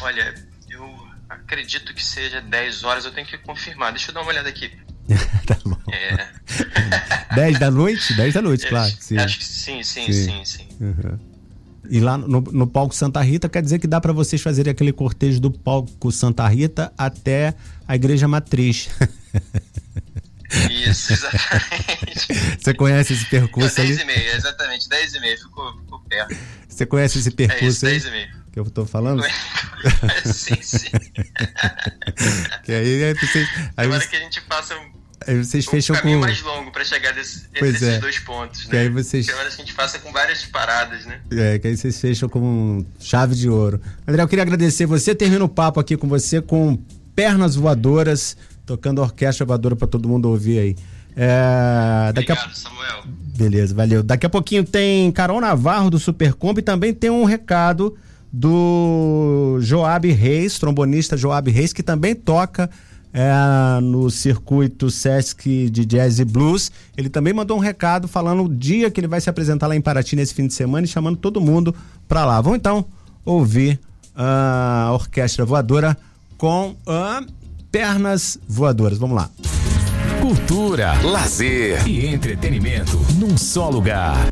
[0.00, 0.34] Olha,
[0.68, 0.84] eu
[1.28, 3.92] acredito que seja 10 horas, eu tenho que confirmar.
[3.92, 4.70] Deixa eu dar uma olhada aqui.
[5.46, 5.76] tá bom.
[5.92, 7.34] É.
[7.34, 8.14] 10 da noite?
[8.14, 8.92] 10 da noite, claro.
[8.98, 9.18] Sim.
[9.18, 10.44] Acho que sim, sim, sim, sim.
[10.44, 10.68] sim.
[10.80, 11.35] Uhum.
[11.90, 14.92] E lá no, no palco Santa Rita quer dizer que dá para vocês fazerem aquele
[14.92, 17.54] cortejo do palco Santa Rita até
[17.86, 18.88] a igreja matriz.
[20.70, 22.58] Isso, exatamente.
[22.58, 23.96] Você conhece esse percurso 10 ali?
[23.96, 26.36] 10 e meia, exatamente, 10 e meia, ficou, ficou perto.
[26.68, 28.36] Você conhece esse percurso é isso, 10 e meia.
[28.52, 29.22] Que eu tô falando?
[30.24, 30.90] sim, sim.
[32.64, 33.48] que aí, aí vocês.
[33.76, 34.74] Aí Agora que a gente passa
[35.26, 36.26] Aí vocês um fecham caminho com.
[36.26, 37.98] mais longo para chegar desse, pois desses é.
[37.98, 38.70] dois pontos, né?
[38.70, 39.26] Que aí vocês.
[39.26, 41.20] Que a gente passa com várias paradas, né?
[41.30, 43.80] É, que aí vocês fecham com chave de ouro.
[44.06, 45.14] André, eu queria agradecer você.
[45.14, 46.78] Termino o papo aqui com você com
[47.14, 48.36] pernas voadoras,
[48.66, 50.76] tocando orquestra voadora para todo mundo ouvir aí.
[51.16, 52.54] É, daqui Obrigado, a...
[52.54, 53.04] Samuel.
[53.36, 54.02] Beleza, valeu.
[54.02, 57.96] Daqui a pouquinho tem Carol Navarro do Supercombo e também tem um recado
[58.30, 62.70] do Joab Reis, trombonista Joab Reis, que também toca
[63.16, 66.70] é, no circuito Sesc de Jazz e Blues.
[66.94, 69.80] Ele também mandou um recado falando o dia que ele vai se apresentar lá em
[69.80, 71.74] Paraty nesse fim de semana e chamando todo mundo
[72.06, 72.38] para lá.
[72.42, 72.84] Vamos então
[73.24, 73.80] ouvir
[74.14, 75.96] a Orquestra Voadora
[76.36, 77.26] com uh,
[77.72, 78.98] Pernas Voadoras.
[78.98, 79.30] Vamos lá.
[80.20, 84.28] Cultura, lazer e entretenimento num só lugar.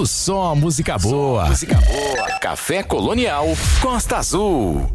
[0.00, 1.48] Tocando só música boa.
[1.48, 2.38] música boa.
[2.40, 3.46] Café Colonial
[3.80, 4.88] Costa Azul.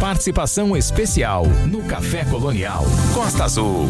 [0.00, 2.84] Participação especial no Café Colonial
[3.14, 3.88] Costa Azul.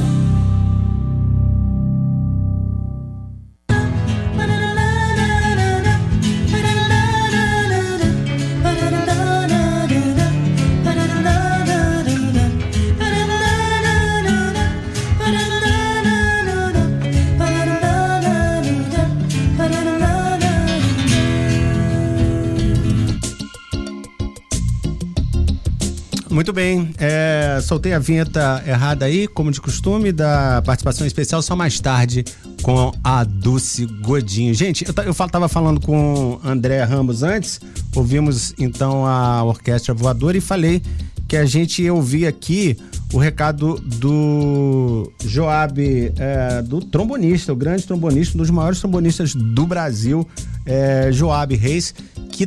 [26.43, 31.55] Muito bem, é, soltei a vinheta errada aí, como de costume, da participação especial só
[31.55, 32.25] mais tarde
[32.63, 34.53] com a Dulce Godinho.
[34.53, 37.61] Gente, eu, eu tava falando com André Ramos antes,
[37.95, 40.83] ouvimos então a Orquestra Voadora e falei
[41.29, 42.77] que a gente ia ouvir aqui
[43.13, 45.81] o recado do Joab,
[46.17, 50.27] é, do trombonista, o grande trombonista, um dos maiores trombonistas do Brasil,
[50.67, 51.95] é, Joab Reis,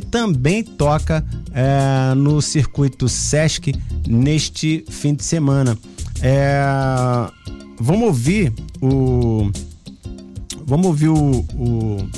[0.06, 1.24] também toca
[1.54, 3.74] é, no circuito Sesc
[4.06, 5.76] neste fim de semana.
[6.20, 6.62] É,
[7.80, 9.50] vamos ouvir o.
[10.66, 12.08] Vamos ouvir o, o,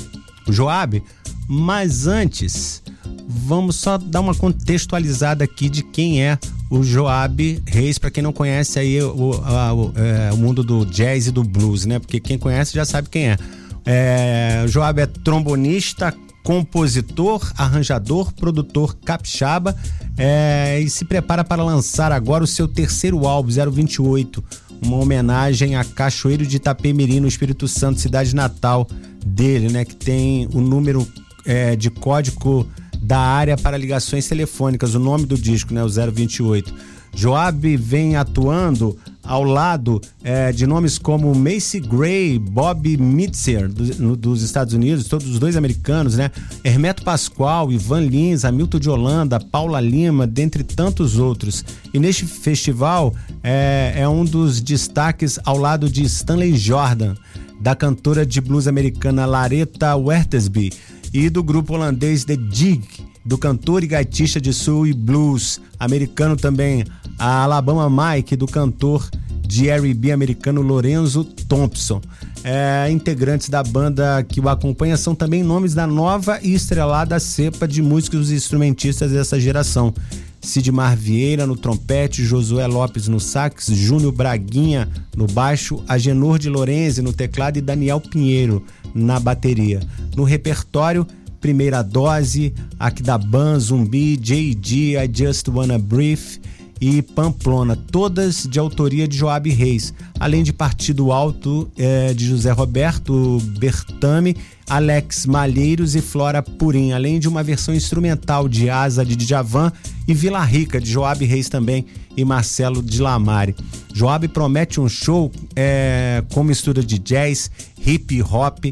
[0.47, 1.01] o Joab,
[1.47, 2.81] mas antes,
[3.27, 6.37] vamos só dar uma contextualizada aqui de quem é
[6.69, 10.83] o Joab Reis, para quem não conhece aí o, a- o, é, o mundo do
[10.85, 11.99] jazz e do blues, né?
[11.99, 13.37] Porque quem conhece já sabe quem é.
[13.85, 16.13] É, Joab é trombonista,
[16.49, 19.75] compositor, arranjador, produtor capixaba
[20.17, 24.43] é, e se prepara para lançar agora o seu terceiro álbum, 028,
[24.83, 28.87] uma homenagem a Cachoeiro de Itapemirim, no Espírito Santo, cidade natal
[29.23, 29.85] dele, né?
[29.85, 31.07] Que tem o número
[31.45, 32.67] é, de código
[32.99, 35.83] da área para ligações telefônicas, o nome do disco, né?
[35.83, 36.73] O 028.
[37.13, 38.97] Joab vem atuando
[39.29, 45.07] ao lado é, de nomes como Macy Gray, Bob Mitzer, do- no- dos Estados Unidos,
[45.07, 46.31] todos os dois americanos, né?
[46.63, 51.63] Hermeto Pascoal, Ivan Lins, Hamilton de Holanda, Paula Lima, dentre tantos outros.
[51.93, 57.13] E neste festival é, é um dos destaques ao lado de Stanley Jordan,
[57.61, 60.71] da cantora de blues americana Laretta Wertesby
[61.13, 62.81] e do grupo holandês The Dig,
[63.25, 66.83] do cantor e gaitista de soul e blues americano também,
[67.19, 69.07] a Alabama Mike, do cantor
[69.45, 71.99] de R&B americano Lorenzo Thompson.
[72.43, 77.67] É, integrantes da banda que o acompanha são também nomes da nova e estrelada cepa
[77.67, 79.93] de músicos e instrumentistas dessa geração.
[80.39, 84.87] Sidmar Vieira no trompete, Josué Lopes no sax, Júnior Braguinha
[85.17, 88.63] no baixo, Agenor de Lorenzi no teclado e Daniel Pinheiro
[88.95, 89.81] na bateria.
[90.15, 91.05] No repertório,
[91.41, 96.39] Primeira Dose, Akdaban, Zumbi, J.D., I Just Wanna Breathe
[96.81, 102.51] e Pamplona, todas de autoria de Joab Reis, além de Partido Alto eh, de José
[102.51, 104.35] Roberto Bertame,
[104.69, 109.71] Alex Malheiros e Flora Purim, além de uma versão instrumental de Asa de Djavan
[110.07, 111.85] e Vila Rica de Joab Reis também
[112.15, 113.55] e Marcelo de Lamare.
[113.93, 117.49] Joab promete um show eh, com mistura de jazz,
[117.85, 118.65] hip hop,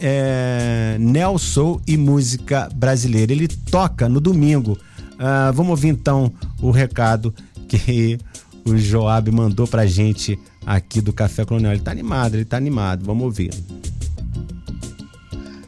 [0.00, 3.32] eh, neo soul e música brasileira.
[3.32, 4.78] Ele toca no domingo
[5.22, 6.32] ah, vamos ouvir então
[6.62, 7.34] o recado
[7.68, 8.18] que
[8.64, 11.74] o Joab mandou pra gente aqui do Café Colonial.
[11.74, 13.04] Ele tá animado, ele tá animado.
[13.04, 13.52] Vamos ouvir.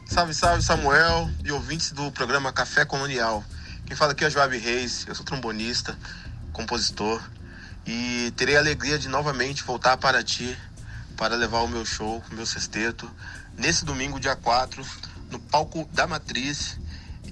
[0.07, 3.45] Salve, salve Samuel e ouvintes do programa Café Colonial.
[3.85, 5.99] Quem fala aqui é Joab Reis, eu sou trombonista,
[6.53, 7.23] compositor
[7.87, 10.57] e terei a alegria de novamente voltar para ti
[11.17, 13.11] para levar o meu show, o meu sexteto,
[13.59, 14.83] nesse domingo, dia 4,
[15.31, 16.79] no palco da Matriz,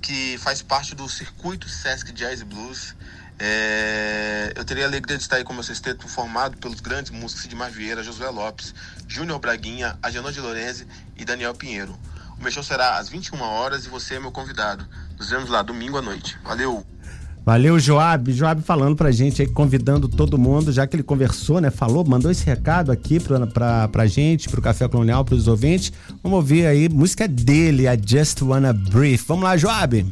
[0.01, 2.94] que faz parte do circuito Sesc Jazz Blues.
[3.39, 7.43] É, Eu terei a alegria de estar aí com meu sexteto formado pelos grandes músicos
[7.43, 8.74] Sidmar Vieira, Josué Lopes,
[9.06, 10.86] Júnior Braguinha, Agenor de Lorenzi
[11.16, 11.98] e Daniel Pinheiro.
[12.39, 14.86] O meu show será às 21 horas e você é meu convidado.
[15.18, 16.39] Nos vemos lá domingo à noite.
[16.43, 16.86] Valeu!
[17.45, 18.33] Valeu, Joab.
[18.33, 21.71] Joab falando pra gente aí, convidando todo mundo, já que ele conversou, né?
[21.71, 25.93] Falou, mandou esse recado aqui pra, pra, pra gente, pro Café Colonial, pros ouvintes.
[26.23, 29.25] Vamos ouvir aí, música dele, a Just Wanna Breathe.
[29.27, 30.05] Vamos lá, Joab.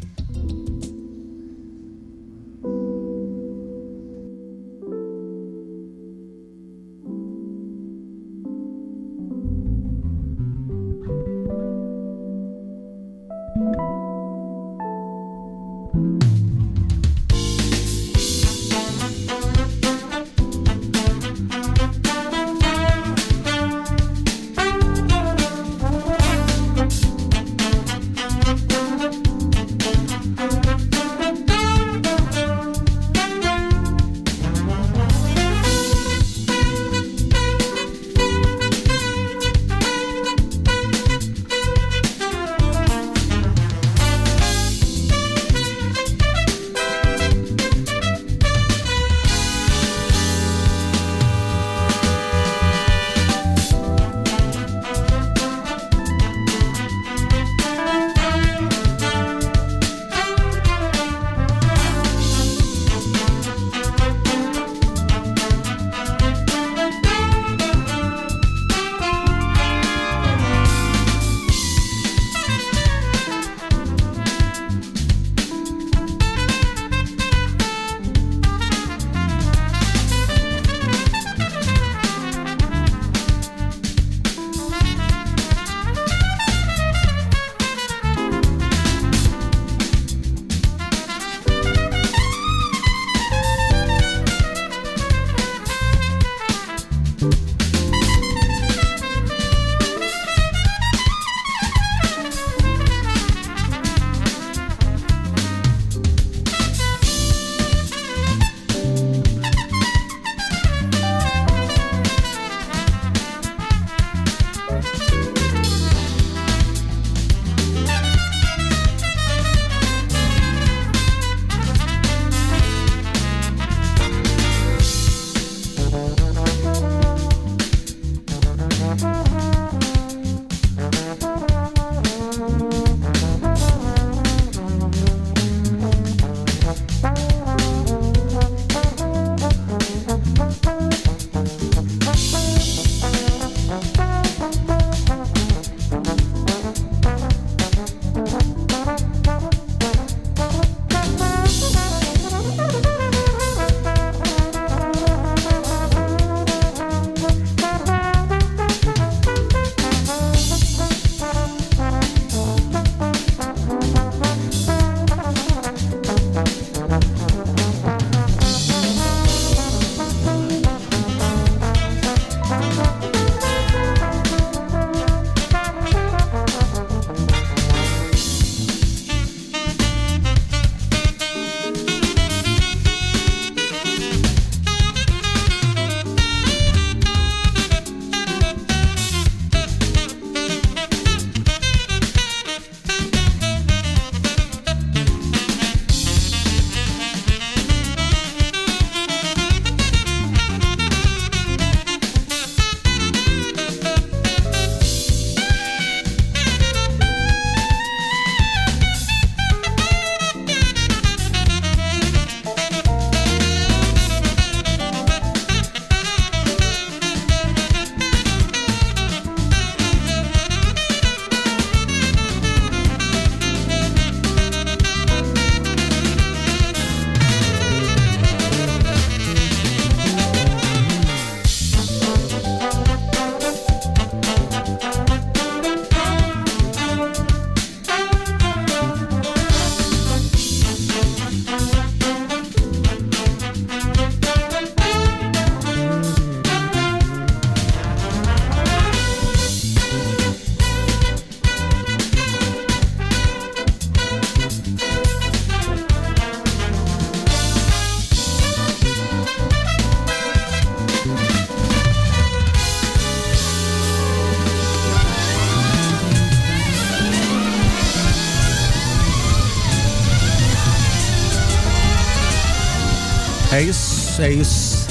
[274.19, 274.89] Isso, é isso.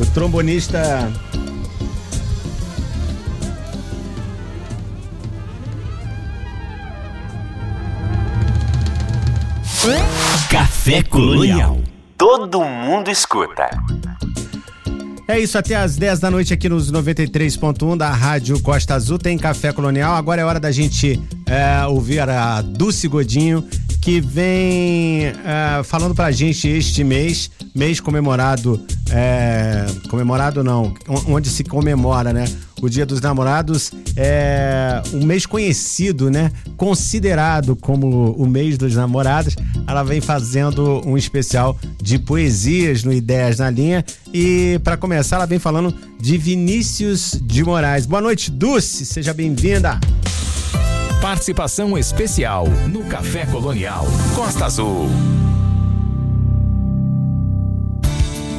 [0.00, 1.12] o trombonista.
[10.50, 11.78] Café Colonial.
[12.16, 13.68] Todo mundo escuta.
[15.26, 19.38] É isso, até às 10 da noite aqui nos 93.1 da Rádio Costa Azul tem
[19.38, 20.14] Café Colonial.
[20.14, 23.66] Agora é hora da gente é, ouvir a Dulce Godinho,
[24.04, 28.78] que vem é, falando pra gente este mês, mês comemorado,
[29.10, 30.92] é, comemorado não,
[31.26, 32.44] onde se comemora, né?
[32.82, 36.52] O Dia dos Namorados é um mês conhecido, né?
[36.76, 39.56] Considerado como o mês dos namorados.
[39.86, 44.04] Ela vem fazendo um especial de poesias no Ideias na Linha.
[44.34, 48.04] E para começar, ela vem falando de Vinícius de Moraes.
[48.04, 49.06] Boa noite, Dulce.
[49.06, 49.98] Seja bem-vinda.
[51.24, 55.08] Participação especial no Café Colonial Costa Azul.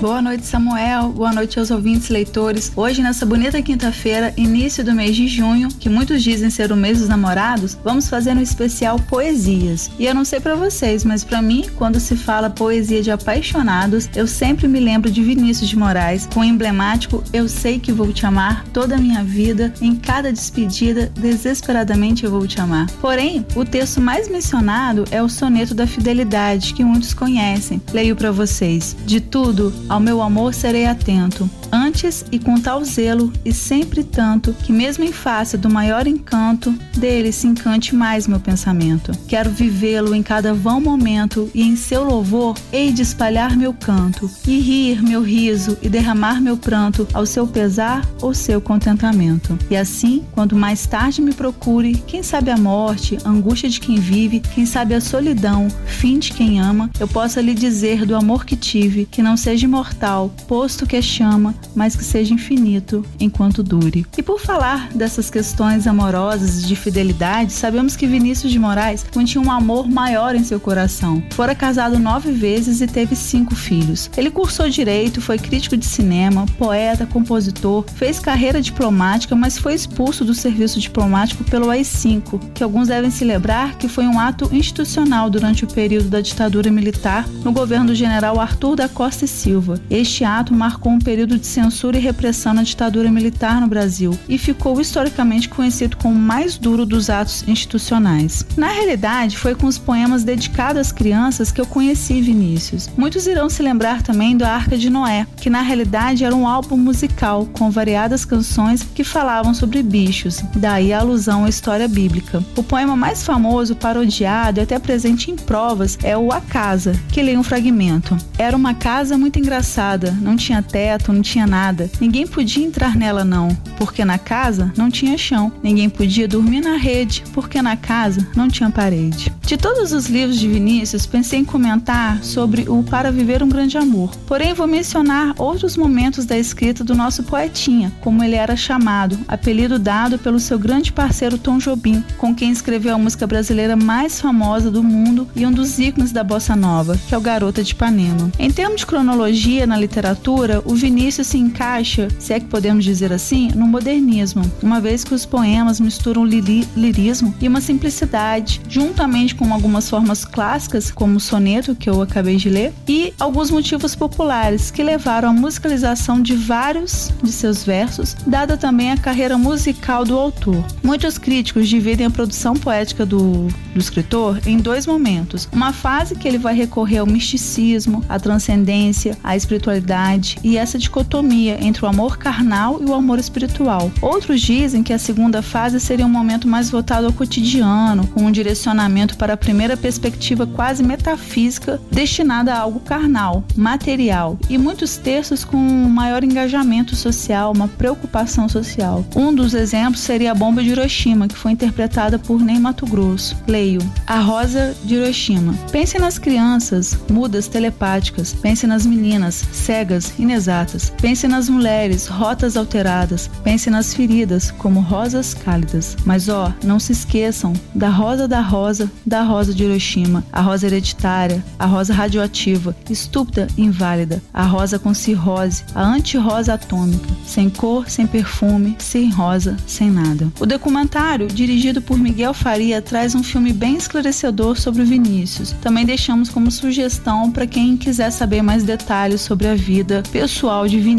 [0.01, 1.13] Boa noite, Samuel.
[1.13, 2.72] Boa noite aos ouvintes leitores.
[2.76, 6.99] Hoje, nessa bonita quinta-feira, início do mês de junho, que muitos dizem ser o mês
[6.99, 9.89] dos namorados, vamos fazer um especial poesias.
[9.97, 14.09] E eu não sei para vocês, mas para mim, quando se fala poesia de apaixonados,
[14.15, 18.11] eu sempre me lembro de Vinícius de Moraes, com o emblemático Eu sei que vou
[18.11, 22.88] te amar toda a minha vida, em cada despedida, desesperadamente eu vou te amar.
[22.99, 27.81] Porém, o texto mais mencionado é o soneto da fidelidade, que muitos conhecem.
[27.93, 28.95] Leio para vocês.
[29.05, 34.53] De tudo, ao meu amor serei atento, antes e com tal zelo, e sempre tanto,
[34.63, 39.11] que mesmo em face do maior encanto, dele se encante mais meu pensamento.
[39.27, 44.29] Quero vivê-lo em cada vão momento, e em seu louvor hei de espalhar meu canto,
[44.47, 49.57] e rir meu riso, e derramar meu pranto, ao seu pesar ou seu contentamento.
[49.69, 53.99] E assim, quando mais tarde me procure, quem sabe a morte, a angústia de quem
[53.99, 58.45] vive, quem sabe a solidão, fim de quem ama, eu possa lhe dizer do amor
[58.45, 63.63] que tive, que não seja imortal posto que é chama, mas que seja infinito enquanto
[63.63, 64.05] dure.
[64.17, 69.51] E por falar dessas questões amorosas de fidelidade, sabemos que Vinícius de Moraes continha um
[69.51, 71.23] amor maior em seu coração.
[71.31, 74.09] Fora casado nove vezes e teve cinco filhos.
[74.17, 80.25] Ele cursou direito, foi crítico de cinema, poeta, compositor, fez carreira diplomática, mas foi expulso
[80.25, 85.29] do serviço diplomático pelo AI-5, que alguns devem se lembrar que foi um ato institucional
[85.29, 89.79] durante o período da ditadura militar no governo do general Arthur da Costa e Silva.
[89.89, 94.38] Este ato marcou um período de censura e repressão na ditadura militar no Brasil e
[94.38, 98.45] ficou historicamente conhecido como o mais duro dos atos institucionais.
[98.57, 102.89] Na realidade, foi com os poemas dedicados às crianças que eu conheci Vinícius.
[102.97, 106.77] Muitos irão se lembrar também do Arca de Noé, que na realidade era um álbum
[106.77, 112.43] musical com variadas canções que falavam sobre bichos, daí a alusão à história bíblica.
[112.55, 117.22] O poema mais famoso, parodiado e até presente em provas é o A Casa, que
[117.22, 118.17] lê um fragmento.
[118.38, 121.90] Era uma casa muito engraçada, não tinha teto, não tinha nada.
[121.99, 123.49] Ninguém podia entrar nela não,
[123.80, 125.52] porque na casa não tinha chão.
[125.64, 129.34] Ninguém podia dormir na rede, porque na casa não tinha parede.
[129.41, 133.78] De todos os livros de Vinícius, pensei em comentar sobre o Para Viver um Grande
[133.78, 134.16] Amor.
[134.28, 139.80] Porém, vou mencionar outros momentos da escrita do nosso poetinha, como ele era chamado, apelido
[139.80, 144.70] dado pelo seu grande parceiro Tom Jobim, com quem escreveu a música brasileira mais famosa
[144.70, 148.32] do mundo e um dos ícones da bossa nova, que é o Garota de Ipanema.
[148.38, 153.11] Em termos de cronologia, na literatura, o Vinícius se encaixa, se é que podemos dizer
[153.11, 159.35] assim, no modernismo, uma vez que os poemas misturam liri lirismo e uma simplicidade, juntamente
[159.35, 163.95] com algumas formas clássicas, como o soneto que eu acabei de ler, e alguns motivos
[163.95, 170.06] populares que levaram à musicalização de vários de seus versos, dada também a carreira musical
[170.06, 170.64] do autor.
[170.84, 176.27] Muitos críticos dividem a produção poética do, do escritor em dois momentos: uma fase que
[176.27, 181.14] ele vai recorrer ao misticismo, à transcendência, à espiritualidade e essa dicotomia
[181.61, 183.91] entre o amor carnal e o amor espiritual.
[184.01, 188.31] Outros dizem que a segunda fase seria um momento mais voltado ao cotidiano, com um
[188.31, 195.43] direcionamento para a primeira perspectiva quase metafísica destinada a algo carnal, material, e muitos textos
[195.45, 199.05] com um maior engajamento social, uma preocupação social.
[199.15, 203.37] Um dos exemplos seria a bomba de Hiroshima, que foi interpretada por Ney Mato Grosso.
[203.47, 205.53] Leio: A Rosa de Hiroshima.
[205.71, 210.91] Pense nas crianças, mudas telepáticas, pense nas meninas cegas, inexatas.
[211.06, 213.30] Pense nas mulheres, rotas alteradas.
[213.44, 215.95] Pense nas feridas, como rosas cálidas.
[216.03, 220.65] Mas ó, não se esqueçam da rosa da rosa, da rosa de Hiroshima, a rosa
[220.65, 227.88] hereditária, a rosa radioativa, estúpida inválida, a rosa com cirrose, a anti-rosa atômica, sem cor,
[227.88, 230.27] sem perfume, sem rosa, sem nada.
[230.40, 235.52] O documentário, dirigido por Miguel Faria, traz um filme bem esclarecedor sobre o Vinícius.
[235.61, 240.80] Também deixamos como sugestão para quem quiser saber mais detalhes sobre a vida pessoal de
[240.80, 240.94] Vinícius.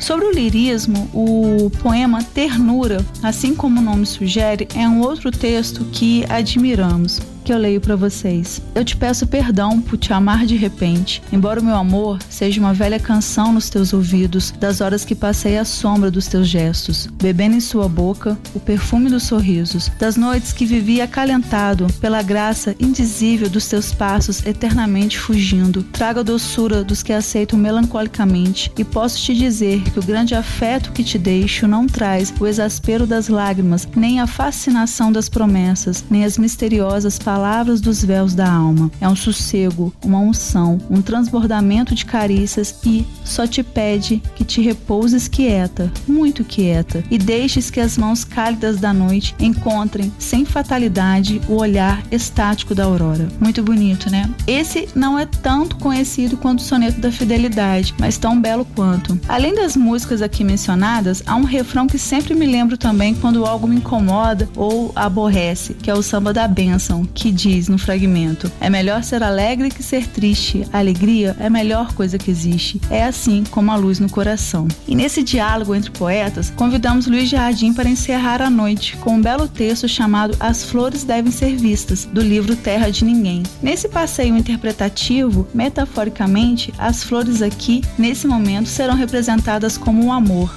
[0.00, 5.84] Sobre o lirismo, o poema Ternura, assim como o nome sugere, é um outro texto
[5.92, 8.60] que admiramos que eu leio para vocês.
[8.74, 12.74] Eu te peço perdão por te amar de repente, embora o meu amor seja uma
[12.74, 17.54] velha canção nos teus ouvidos, das horas que passei à sombra dos teus gestos, bebendo
[17.54, 23.48] em sua boca o perfume dos sorrisos, das noites que vivi acalentado pela graça indizível
[23.48, 25.84] dos teus passos eternamente fugindo.
[25.84, 30.90] Traga a doçura dos que aceitam melancolicamente e posso te dizer que o grande afeto
[30.90, 36.24] que te deixo não traz o exaspero das lágrimas, nem a fascinação das promessas, nem
[36.24, 38.90] as misteriosas palavras palavras dos véus da alma.
[38.98, 44.62] É um sossego, uma unção, um transbordamento de carícias e só te pede que te
[44.62, 51.42] repouses quieta, muito quieta, e deixes que as mãos cálidas da noite encontrem, sem fatalidade,
[51.46, 53.28] o olhar estático da aurora.
[53.38, 54.30] Muito bonito, né?
[54.46, 59.20] Esse não é tanto conhecido quanto o soneto da fidelidade, mas tão belo quanto.
[59.28, 63.68] Além das músicas aqui mencionadas, há um refrão que sempre me lembro também quando algo
[63.68, 68.52] me incomoda ou aborrece, que é o samba da bênção, que que diz no fragmento:
[68.60, 70.64] É melhor ser alegre que ser triste.
[70.72, 72.80] A alegria é a melhor coisa que existe.
[72.88, 74.68] É assim como a luz no coração.
[74.86, 79.48] E nesse diálogo entre poetas, convidamos Luiz Jardim para encerrar a noite com um belo
[79.48, 83.42] texto chamado As Flores Devem Ser Vistas, do livro Terra de Ninguém.
[83.60, 90.54] Nesse passeio interpretativo, metaforicamente, as flores aqui, nesse momento, serão representadas como o amor.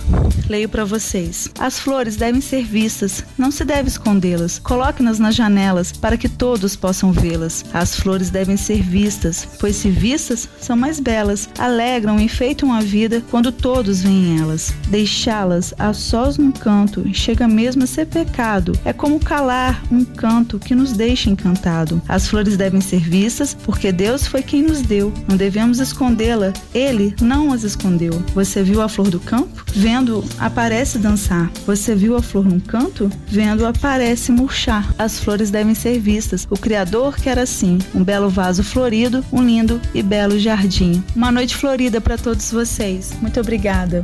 [0.47, 1.49] Leio para vocês.
[1.59, 4.59] As flores devem ser vistas, não se deve escondê-las.
[4.59, 7.63] Coloque-nas nas janelas para que todos todos possam vê-las.
[7.73, 12.81] As flores devem ser vistas, pois se vistas, são mais belas, alegram e enfeitam a
[12.81, 14.73] vida quando todos veem elas.
[14.89, 18.73] Deixá-las a sós num canto chega mesmo a ser pecado.
[18.83, 22.01] É como calar um canto que nos deixa encantado.
[22.09, 25.13] As flores devem ser vistas porque Deus foi quem nos deu.
[25.29, 26.51] Não devemos escondê-la.
[26.73, 28.21] Ele não as escondeu.
[28.35, 29.63] Você viu a flor do campo?
[29.73, 31.49] Vendo, aparece dançar.
[31.65, 33.09] Você viu a flor num canto?
[33.27, 34.93] Vendo, aparece murchar.
[34.97, 39.79] As flores devem ser vistas o Criador quer assim, um belo vaso florido, um lindo
[39.93, 41.03] e belo jardim.
[41.15, 43.13] Uma noite florida para todos vocês.
[43.21, 44.03] Muito obrigada.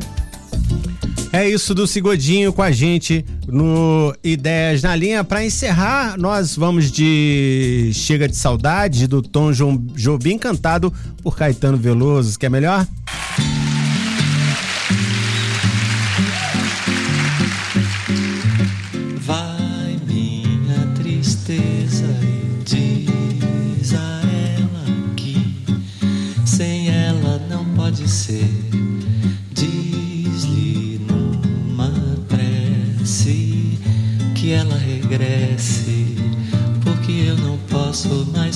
[1.34, 5.22] É isso do Cigodinho com a gente no Ideias na Linha.
[5.22, 9.51] Para encerrar, nós vamos de Chega de Saudade, do Tom
[9.93, 12.39] Jobim, cantado por Caetano Veloso.
[12.39, 12.88] Quer melhor?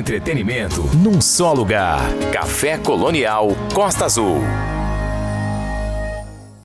[0.00, 2.00] Entretenimento num só lugar.
[2.32, 4.40] Café Colonial Costa Azul.